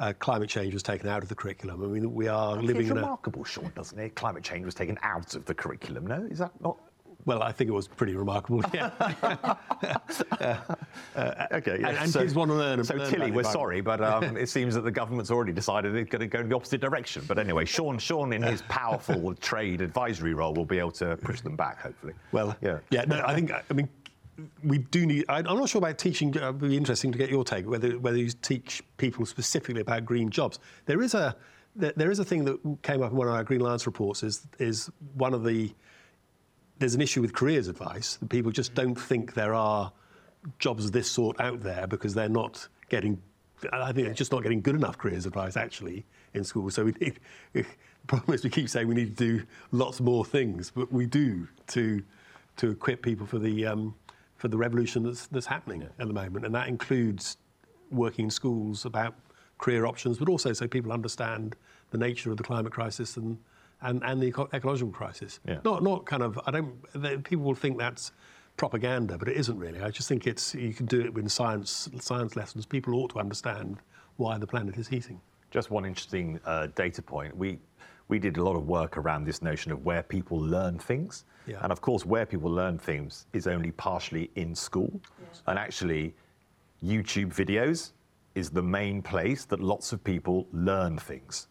[0.00, 1.82] uh, climate change was taken out of the curriculum.
[1.82, 3.46] I mean, we are That's living in remarkable, a...
[3.46, 4.14] Shaun, doesn't it?
[4.14, 6.06] Climate change was taken out of the curriculum.
[6.06, 6.78] No, is that not?
[7.26, 8.62] Well, I think it was pretty remarkable.
[8.72, 8.90] Yeah.
[10.40, 10.56] uh,
[11.16, 11.78] uh, okay.
[11.80, 11.88] Yeah.
[11.88, 12.84] And, and so, kids want to learn.
[12.84, 16.10] So learn Tilly, we're sorry, but um, it seems that the government's already decided it's
[16.10, 17.24] going to go in the opposite direction.
[17.26, 21.40] But anyway, Shaun, Shaun, in his powerful trade advisory role, will be able to push
[21.40, 22.14] them back, hopefully.
[22.32, 23.04] Well, yeah, yeah.
[23.06, 23.88] No, I think I mean
[24.62, 25.24] we do need.
[25.28, 26.36] I, am not sure about teaching.
[26.36, 29.80] Uh, it would be interesting to get your take whether whether you teach people specifically
[29.80, 30.58] about green jobs.
[30.86, 31.36] There is a
[31.76, 34.22] there, there is a thing that came up in one of our Green Alliance reports.
[34.22, 35.72] Is is one of the
[36.78, 39.92] there's an issue with careers advice people just don't think there are
[40.58, 43.20] jobs of this sort out there because they're not getting.
[43.72, 46.04] I think they're just not getting good enough careers advice actually
[46.34, 46.68] in school.
[46.70, 47.20] So we need,
[47.52, 47.64] the
[48.06, 51.48] problem is we keep saying we need to do lots more things, but we do
[51.68, 52.02] to
[52.56, 53.94] to equip people for the um,
[54.36, 55.88] for the revolution that's, that's happening yeah.
[55.98, 56.44] at the moment.
[56.44, 57.38] And that includes
[57.90, 59.14] working in schools about
[59.58, 61.56] career options, but also so people understand
[61.90, 63.38] the nature of the climate crisis and,
[63.84, 65.40] and, and the eco- ecological crisis.
[65.46, 65.58] Yeah.
[65.64, 68.12] Not, not kind of, I don't, people will think that's
[68.56, 69.80] propaganda, but it isn't really.
[69.80, 72.66] I just think it's, you can do it with science, science lessons.
[72.66, 73.78] People ought to understand
[74.16, 75.20] why the planet is heating.
[75.50, 77.36] Just one interesting uh, data point.
[77.36, 77.58] We,
[78.08, 81.24] we did a lot of work around this notion of where people learn things.
[81.46, 81.58] Yeah.
[81.62, 85.00] And of course, where people learn things is only partially in school.
[85.28, 85.42] Yes.
[85.46, 86.14] And actually,
[86.82, 87.92] YouTube videos
[88.34, 91.48] is the main place that lots of people learn things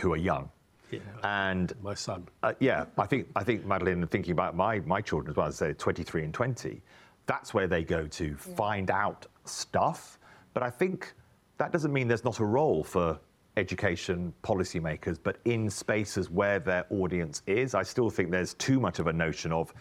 [0.00, 0.50] who are young.
[0.90, 2.26] Yeah, and my son.
[2.42, 5.72] Uh, yeah, I think I think Madeline, thinking about my my children as well, say
[5.72, 6.80] 23 and 20,
[7.26, 8.54] that's where they go to yeah.
[8.56, 10.18] find out stuff.
[10.52, 11.14] But I think
[11.58, 13.18] that doesn't mean there's not a role for
[13.56, 17.74] education policymakers, but in spaces where their audience is.
[17.74, 19.72] I still think there's too much of a notion of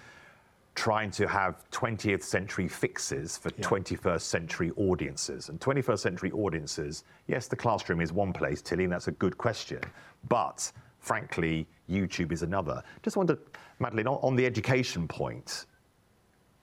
[0.75, 3.65] trying to have 20th century fixes for yeah.
[3.65, 5.49] 21st century audiences.
[5.49, 9.37] And 21st century audiences, yes, the classroom is one place, Tilly, and that's a good
[9.37, 9.81] question.
[10.27, 12.83] But frankly, YouTube is another.
[13.03, 13.37] Just wonder,
[13.79, 15.65] Madeline, on, on the education point,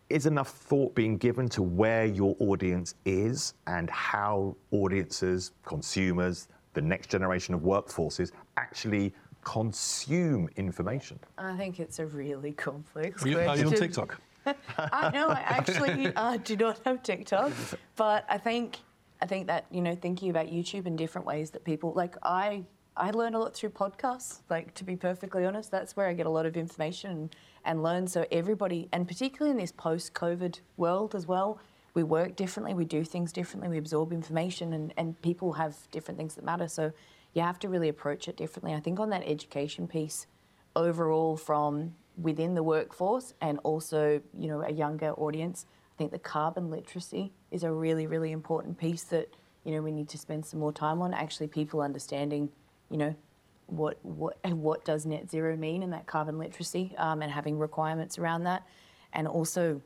[0.09, 6.81] is enough thought being given to where your audience is and how audiences, consumers, the
[6.81, 9.13] next generation of workforces actually
[9.43, 11.19] consume information?
[11.39, 13.51] I think it's a really complex are you, question.
[13.51, 14.21] Are you on TikTok?
[14.79, 15.29] I know.
[15.29, 17.53] I actually uh, do not have TikTok,
[17.97, 18.79] but I think
[19.21, 22.65] I think that you know thinking about YouTube in different ways that people like I
[22.97, 24.41] I learn a lot through podcasts.
[24.49, 27.31] Like to be perfectly honest, that's where I get a lot of information
[27.65, 28.07] and learn.
[28.07, 31.59] So everybody, and particularly in this post-COVID world as well,
[31.95, 36.19] we work differently, we do things differently, we absorb information, and, and people have different
[36.19, 36.69] things that matter.
[36.69, 36.93] So
[37.33, 38.75] you have to really approach it differently.
[38.75, 40.27] I think on that education piece,
[40.75, 46.19] overall from within the workforce and also, you know, a younger audience, I think the
[46.19, 49.35] carbon literacy is a really, really important piece that,
[49.65, 51.15] you know, we need to spend some more time on.
[51.15, 52.51] Actually, people understanding,
[52.91, 53.15] you know,
[53.67, 58.19] what what what does net zero mean and that carbon literacy um, and having requirements
[58.19, 58.67] around that,
[59.13, 59.81] and also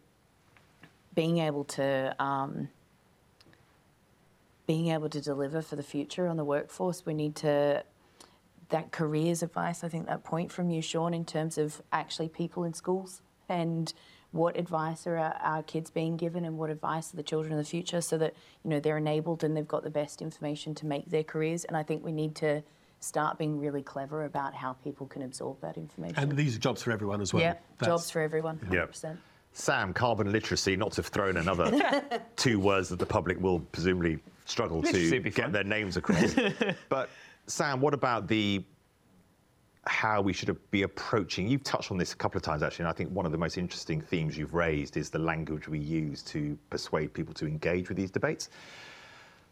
[1.14, 2.68] being able to um,
[4.66, 7.04] being able to deliver for the future on the workforce.
[7.06, 7.82] We need to
[8.68, 9.82] that careers advice.
[9.82, 13.92] I think that point from you, Shaun, in terms of actually people in schools and
[14.32, 17.58] what advice are our, our, kids being given and what advice are the children of
[17.58, 20.86] the future so that you know they're enabled and they've got the best information to
[20.86, 22.62] make their careers and i think we need to
[23.00, 26.82] start being really clever about how people can absorb that information and these are jobs
[26.82, 29.16] for everyone as well yeah That's, jobs for everyone 100% yep.
[29.52, 32.02] Sam, carbon literacy, not to have thrown another
[32.36, 36.36] two words that the public will presumably struggle to get their names across.
[36.88, 37.10] but
[37.46, 38.64] Sam, what about the
[39.86, 41.48] how we should be approaching?
[41.48, 43.38] You've touched on this a couple of times actually, and I think one of the
[43.38, 47.88] most interesting themes you've raised is the language we use to persuade people to engage
[47.88, 48.50] with these debates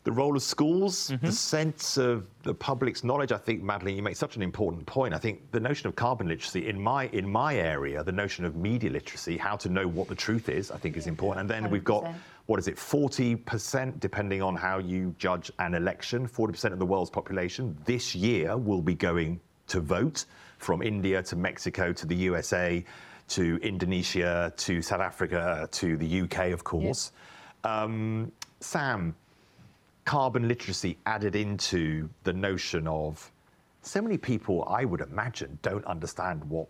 [0.04, 1.26] the role of schools, mm-hmm.
[1.26, 3.32] the sense of the public's knowledge.
[3.32, 5.12] I think, Madeline, you make such an important point.
[5.12, 8.56] I think the notion of carbon literacy in my in my area, the notion of
[8.56, 11.40] media literacy, how to know what the truth is, I think is important.
[11.40, 12.14] And then we have got
[12.46, 17.10] what is it, 40%, depending on how you judge an election, 40% of the world's
[17.10, 20.24] population this year will be going to vote
[20.56, 22.82] from India to Mexico to the USA
[23.28, 27.12] to Indonesia to South Africa to the UK, of course.
[27.64, 29.14] Um, Sam,
[30.08, 33.30] carbon literacy added into the notion of
[33.82, 36.66] so many people, I would imagine, don't understand what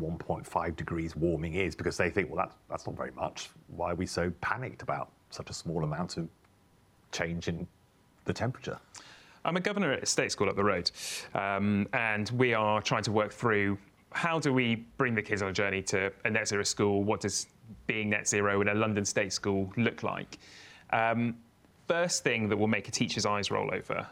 [0.00, 3.50] 1.5 degrees warming is because they think, well, that's, that's not very much.
[3.66, 6.28] Why are we so panicked about such a small amount of
[7.10, 7.66] change in
[8.24, 8.78] the temperature?
[9.44, 10.92] I'm a governor at a state school up the road,
[11.34, 13.78] um, and we are trying to work through
[14.12, 17.02] how do we bring the kids on a journey to a net zero school?
[17.02, 17.48] What does
[17.88, 20.38] being net zero in a London state school look like?
[20.90, 21.34] Um,
[21.86, 24.06] first thing that will make a teacher's eyes roll over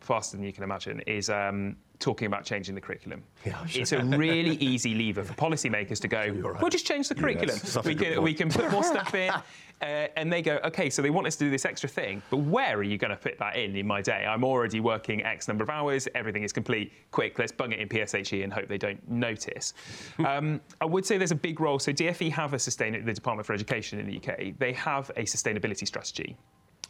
[0.00, 3.22] faster than you can imagine is um, talking about changing the curriculum.
[3.44, 3.82] Yeah, sure.
[3.82, 6.60] It's a really easy lever for policymakers to go, right.
[6.60, 7.58] we'll just change the curriculum.
[7.84, 9.32] We, can, we can put more stuff in.
[9.80, 12.38] Uh, and they go, okay, so they want us to do this extra thing, but
[12.38, 14.26] where are you going to fit that in in my day?
[14.28, 17.88] I'm already working X number of hours, everything is complete, quick, let's bung it in
[17.88, 19.74] PSHE and hope they don't notice.
[20.26, 21.78] um, I would say there's a big role.
[21.78, 25.22] So DFE have a sustain the Department for Education in the UK, they have a
[25.22, 26.36] sustainability strategy.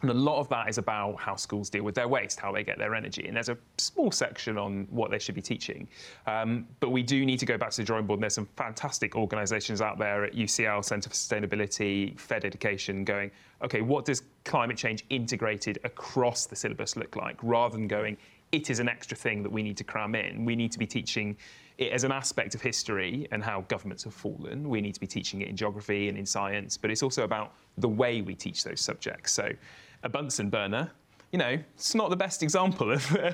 [0.01, 2.63] And a lot of that is about how schools deal with their waste, how they
[2.63, 3.27] get their energy.
[3.27, 5.89] And there's a small section on what they should be teaching.
[6.27, 8.19] Um, but we do need to go back to the drawing board.
[8.19, 13.33] And there's some fantastic organisations out there at UCL, Centre for Sustainability, Fed Education, going,
[13.63, 17.37] okay, what does climate change integrated across the syllabus look like?
[17.43, 18.17] Rather than going,
[18.53, 20.45] it is an extra thing that we need to cram in.
[20.45, 21.37] We need to be teaching
[21.77, 24.69] it as an aspect of history and how governments have fallen.
[24.69, 27.55] We need to be teaching it in geography and in science, but it's also about
[27.79, 29.33] the way we teach those subjects.
[29.33, 29.53] So
[30.03, 30.91] a Bunsen burner,
[31.33, 33.33] you know, it's not the best example of uh,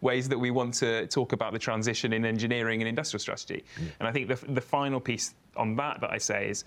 [0.00, 3.64] ways that we want to talk about the transition in engineering and industrial strategy.
[3.76, 3.88] Yeah.
[4.00, 6.64] And I think the, the final piece on that that I say is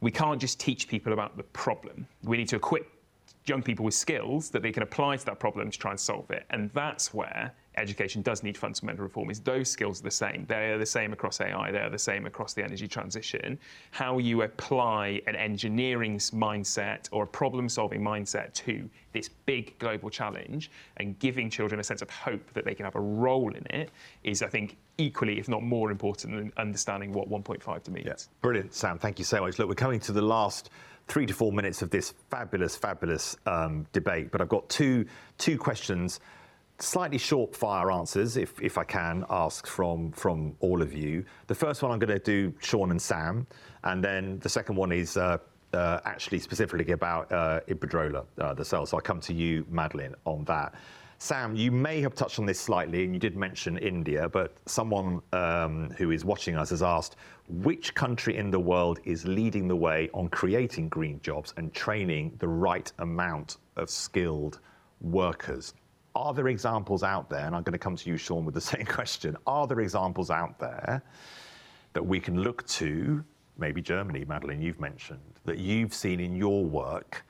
[0.00, 2.06] we can't just teach people about the problem.
[2.24, 2.90] We need to equip
[3.46, 6.30] young people with skills that they can apply to that problem to try and solve
[6.30, 6.44] it.
[6.50, 10.44] And that's where education does need fundamental reform is those skills are the same.
[10.48, 13.58] They are the same across AI, they are the same across the energy transition.
[13.90, 20.10] How you apply an engineering mindset or a problem solving mindset to this big global
[20.10, 23.66] challenge and giving children a sense of hope that they can have a role in
[23.70, 23.90] it
[24.24, 28.06] is, I think, equally, if not more important than understanding what 1.5 to means.
[28.06, 28.14] Yeah.
[28.40, 28.98] Brilliant, Sam.
[28.98, 29.58] Thank you so much.
[29.58, 30.70] Look, we're coming to the last
[31.08, 35.06] three to four minutes of this fabulous, fabulous um, debate, but I've got two
[35.38, 36.20] two questions
[36.78, 41.24] slightly short fire answers, if, if I can ask from, from all of you.
[41.46, 43.46] The first one I'm going to do Shaun and Sam,
[43.84, 45.38] and then the second one is uh,
[45.72, 48.86] uh, actually specifically about uh, uh, the cell.
[48.86, 50.74] So I'll come to you, Madeline, on that.
[51.18, 55.22] Sam, you may have touched on this slightly, and you did mention India, but someone
[55.32, 57.16] um, who is watching us has asked
[57.48, 62.36] which country in the world is leading the way on creating green jobs and training
[62.38, 64.60] the right amount of skilled
[65.00, 65.72] workers?
[66.16, 68.60] Are there examples out there, and I'm going to come to you, Shaun, with the
[68.74, 71.02] same question, are there examples out there
[71.92, 73.22] that we can look to,
[73.58, 77.22] maybe Germany, Madeline, you've mentioned, that you've seen in your work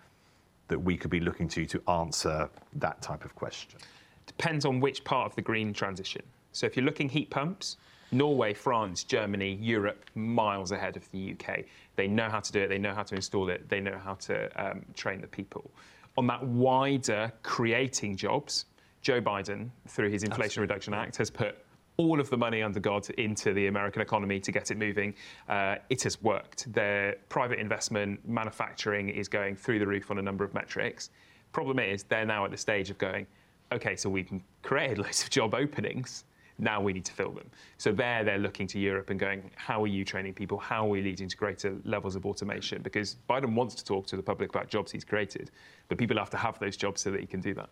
[0.69, 3.81] that we could be looking to to answer that type of question?
[4.25, 6.23] Depends on which part of the green transition.
[6.53, 7.79] So if you're looking heat pumps,
[8.13, 11.65] Norway, France, Germany, Europe, miles ahead of the UK.
[11.97, 14.15] They know how to do it, they know how to install it, they know how
[14.15, 15.69] to um, train the people.
[16.17, 18.67] On that wider creating jobs,
[19.07, 20.63] Joe Biden, through his Inflation Absolutely.
[20.63, 21.57] Reduction Act, has put
[21.97, 25.15] all of the money under God into the American economy to get it moving.
[25.49, 26.73] Uh, it has worked.
[26.73, 31.11] Their private investment, manufacturing is going through the roof on a number of metrics.
[31.53, 33.29] Problem is, they're now at the stage of going,
[33.71, 34.29] okay, so we've
[34.65, 36.25] created loads of job openings.
[36.59, 37.49] Now we need to fill them.
[37.79, 40.59] So there, they're looking to Europe and going, how are you training people?
[40.59, 42.83] How are we leading to greater levels of automation?
[42.83, 45.53] Because Biden wants to talk to the public about jobs he's created,
[45.87, 47.71] but people have to have those jobs so that he can do that.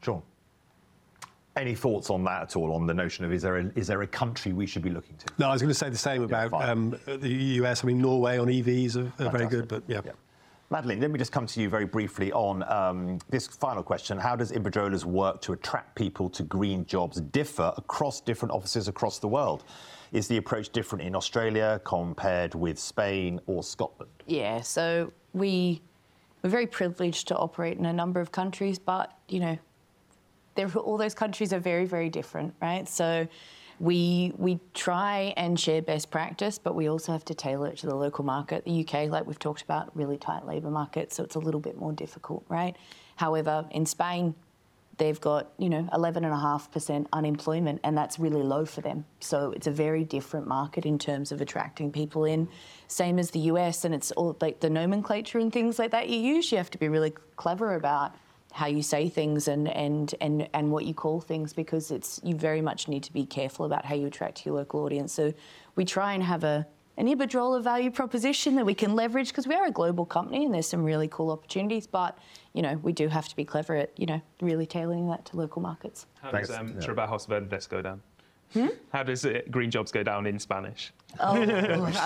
[0.00, 0.22] Sure.
[1.56, 2.72] Any thoughts on that at all?
[2.72, 5.16] On the notion of is there a, is there a country we should be looking
[5.16, 5.26] to?
[5.38, 7.84] No, I was going to say the same about yeah, um, the US.
[7.84, 10.00] I mean, Norway on EVs are, are very good, but yeah.
[10.04, 10.12] yeah.
[10.70, 14.18] Madeline, let me just come to you very briefly on um, this final question.
[14.18, 19.20] How does Iberdrola's work to attract people to green jobs differ across different offices across
[19.20, 19.62] the world?
[20.10, 24.10] Is the approach different in Australia compared with Spain or Scotland?
[24.26, 25.82] Yeah, so we
[26.42, 29.58] we're very privileged to operate in a number of countries, but you know
[30.76, 32.88] all those countries are very, very different, right?
[32.88, 33.28] So
[33.80, 37.86] we we try and share best practice, but we also have to tailor it to
[37.86, 38.64] the local market.
[38.64, 41.76] The UK, like we've talked about, really tight labour market, so it's a little bit
[41.76, 42.76] more difficult, right?
[43.16, 44.34] However, in Spain,
[44.96, 49.04] they've got you know 11.5% unemployment, and that's really low for them.
[49.20, 52.48] So it's a very different market in terms of attracting people in.
[52.86, 56.18] Same as the US, and it's all like the nomenclature and things like that you
[56.18, 56.52] use.
[56.52, 58.14] You have to be really clever about
[58.54, 62.36] how you say things and, and, and, and what you call things because it's you
[62.36, 65.12] very much need to be careful about how you attract your local audience.
[65.12, 65.34] So
[65.74, 66.64] we try and have a
[66.96, 70.54] an Iberdrola value proposition that we can leverage because we are a global company and
[70.54, 71.88] there's some really cool opportunities.
[71.88, 72.16] But
[72.52, 75.36] you know we do have to be clever at you know really tailoring that to
[75.36, 76.06] local markets.
[76.22, 76.86] How does um, yeah.
[76.86, 78.02] Trabajos Verdes go down?
[78.52, 78.68] Hmm?
[78.92, 80.92] How does it, green jobs go down in Spanish?
[81.20, 81.44] Oh,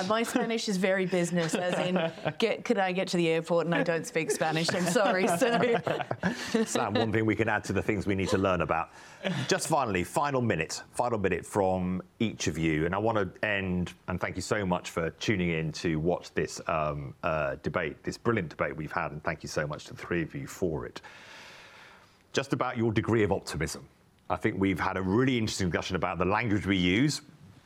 [0.08, 3.74] my Spanish is very business, as in, get, could I get to the airport and
[3.74, 4.72] I don't speak Spanish?
[4.72, 5.28] I'm sorry.
[5.38, 6.64] So.
[6.64, 8.90] Sam, one thing we can add to the things we need to learn about.
[9.46, 12.86] Just finally, final minute, final minute from each of you.
[12.86, 16.32] And I want to end, and thank you so much for tuning in to watch
[16.34, 19.12] this um, uh, debate, this brilliant debate we've had.
[19.12, 21.00] And thank you so much to the three of you for it.
[22.32, 23.86] Just about your degree of optimism
[24.30, 27.22] I think we've had a really interesting discussion about the language we use.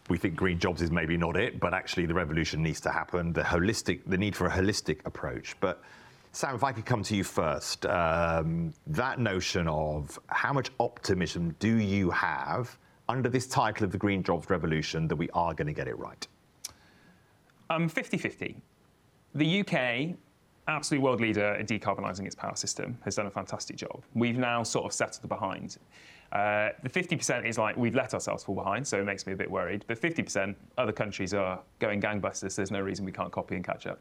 [0.09, 3.33] We think green jobs is maybe not it, but actually the revolution needs to happen.
[3.33, 5.57] The holistic, the need for a holistic approach.
[5.61, 5.83] But
[6.33, 11.55] Sam, if I could come to you first, um, that notion of how much optimism
[11.59, 15.67] do you have under this title of the green jobs revolution that we are going
[15.67, 16.27] to get it right?
[17.71, 18.57] Um, 50-50.
[19.35, 20.17] The UK
[20.69, 24.03] absolute world leader in decarbonising its power system, has done a fantastic job.
[24.15, 25.77] We've now sort of settled behind.
[26.33, 29.37] Uh, the 50% is like we've let ourselves fall behind, so it makes me a
[29.37, 29.85] bit worried.
[29.87, 32.53] But 50%, other countries are going gangbusters.
[32.53, 34.01] So There's no reason we can't copy and catch up.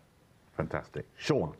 [0.56, 1.06] Fantastic.
[1.18, 1.54] Shaun.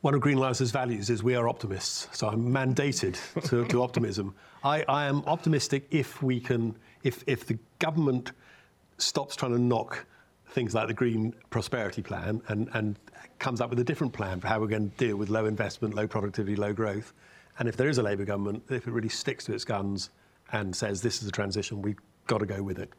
[0.00, 4.34] One of Green Alliance's values is we are optimists, so I'm mandated to, to optimism.
[4.64, 8.32] I, I, am optimistic if we can, if, if the government
[8.96, 10.06] stops trying to knock
[10.48, 12.98] things like the Green Prosperity Plan and, and
[13.38, 15.94] comes up with a different plan for how we're going to deal with low investment,
[15.94, 17.12] low productivity, low growth,
[17.60, 20.10] and if there is a Labour government, if it really sticks to its guns
[20.50, 22.90] and says this is a transition, we've got to go with it.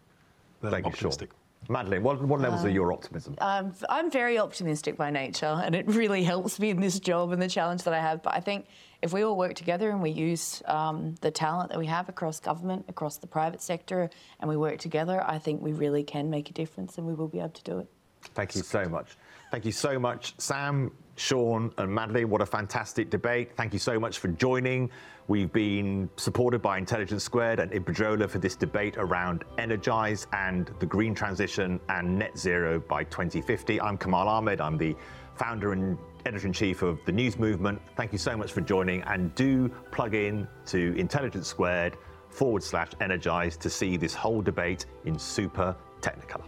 [0.61, 1.29] Then Thank optimistic.
[1.31, 1.35] you,
[1.67, 1.73] Shaun.
[1.73, 3.35] Madeline, what, what levels um, are your optimism?
[3.39, 7.41] Um, I'm very optimistic by nature, and it really helps me in this job and
[7.41, 8.21] the challenge that I have.
[8.21, 8.67] But I think
[9.01, 12.39] if we all work together and we use um, the talent that we have across
[12.39, 16.51] government, across the private sector, and we work together, I think we really can make
[16.51, 17.87] a difference and we will be able to do it.
[18.35, 19.17] Thank you so much.
[19.49, 20.91] Thank you so much, Sam,
[21.21, 23.51] Shaun, and Madeline, What a fantastic debate.
[23.55, 24.89] Thank you so much for joining.
[25.27, 30.85] We've been supported by Intelligence Squared and Iberdrola for this debate around Energize and the
[30.87, 33.79] green transition and net zero by 2050.
[33.79, 34.59] I'm Kamal Ahmed.
[34.59, 34.95] I'm the
[35.35, 35.95] founder and
[36.25, 37.79] editor in chief of the News Movement.
[37.95, 41.97] Thank you so much for joining, and do plug in to Intelligence Squared
[42.29, 46.45] forward slash Energize to see this whole debate in super technicolor.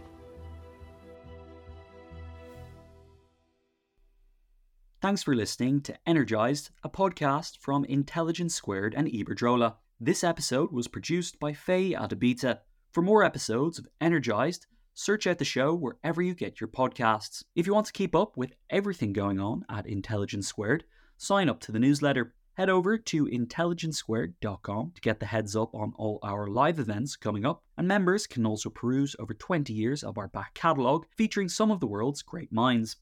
[5.04, 9.74] Thanks for listening to Energized, a podcast from Intelligence Squared and Iberdrola.
[10.00, 12.60] This episode was produced by Faye Adabita.
[12.90, 17.44] For more episodes of Energized, search out the show wherever you get your podcasts.
[17.54, 20.84] If you want to keep up with everything going on at Intelligence Squared,
[21.18, 22.32] sign up to the newsletter.
[22.54, 27.44] Head over to intelligencesquared.com to get the heads up on all our live events coming
[27.44, 31.70] up, and members can also peruse over 20 years of our back catalogue featuring some
[31.70, 32.96] of the world's great minds.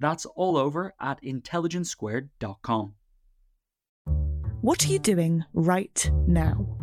[0.00, 2.94] That's all over at intelligencesquared.com.
[4.60, 6.76] What are you doing right now?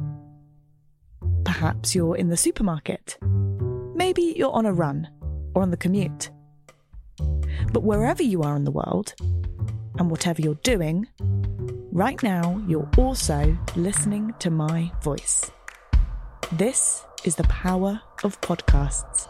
[1.44, 3.18] Perhaps you're in the supermarket
[3.96, 5.08] Maybe you're on a run
[5.56, 6.30] or on the commute.
[7.72, 9.16] But wherever you are in the world,
[9.98, 11.08] and whatever you're doing,
[11.94, 15.50] right now you're also listening to my voice.
[16.52, 19.30] This is the power of podcasts.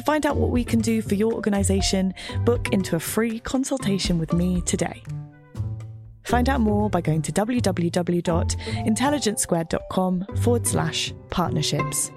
[0.00, 2.14] To find out what we can do for your organisation,
[2.46, 5.02] book into a free consultation with me today.
[6.22, 12.10] Find out more by going to www.intelligencesquared.com forward slash partnerships.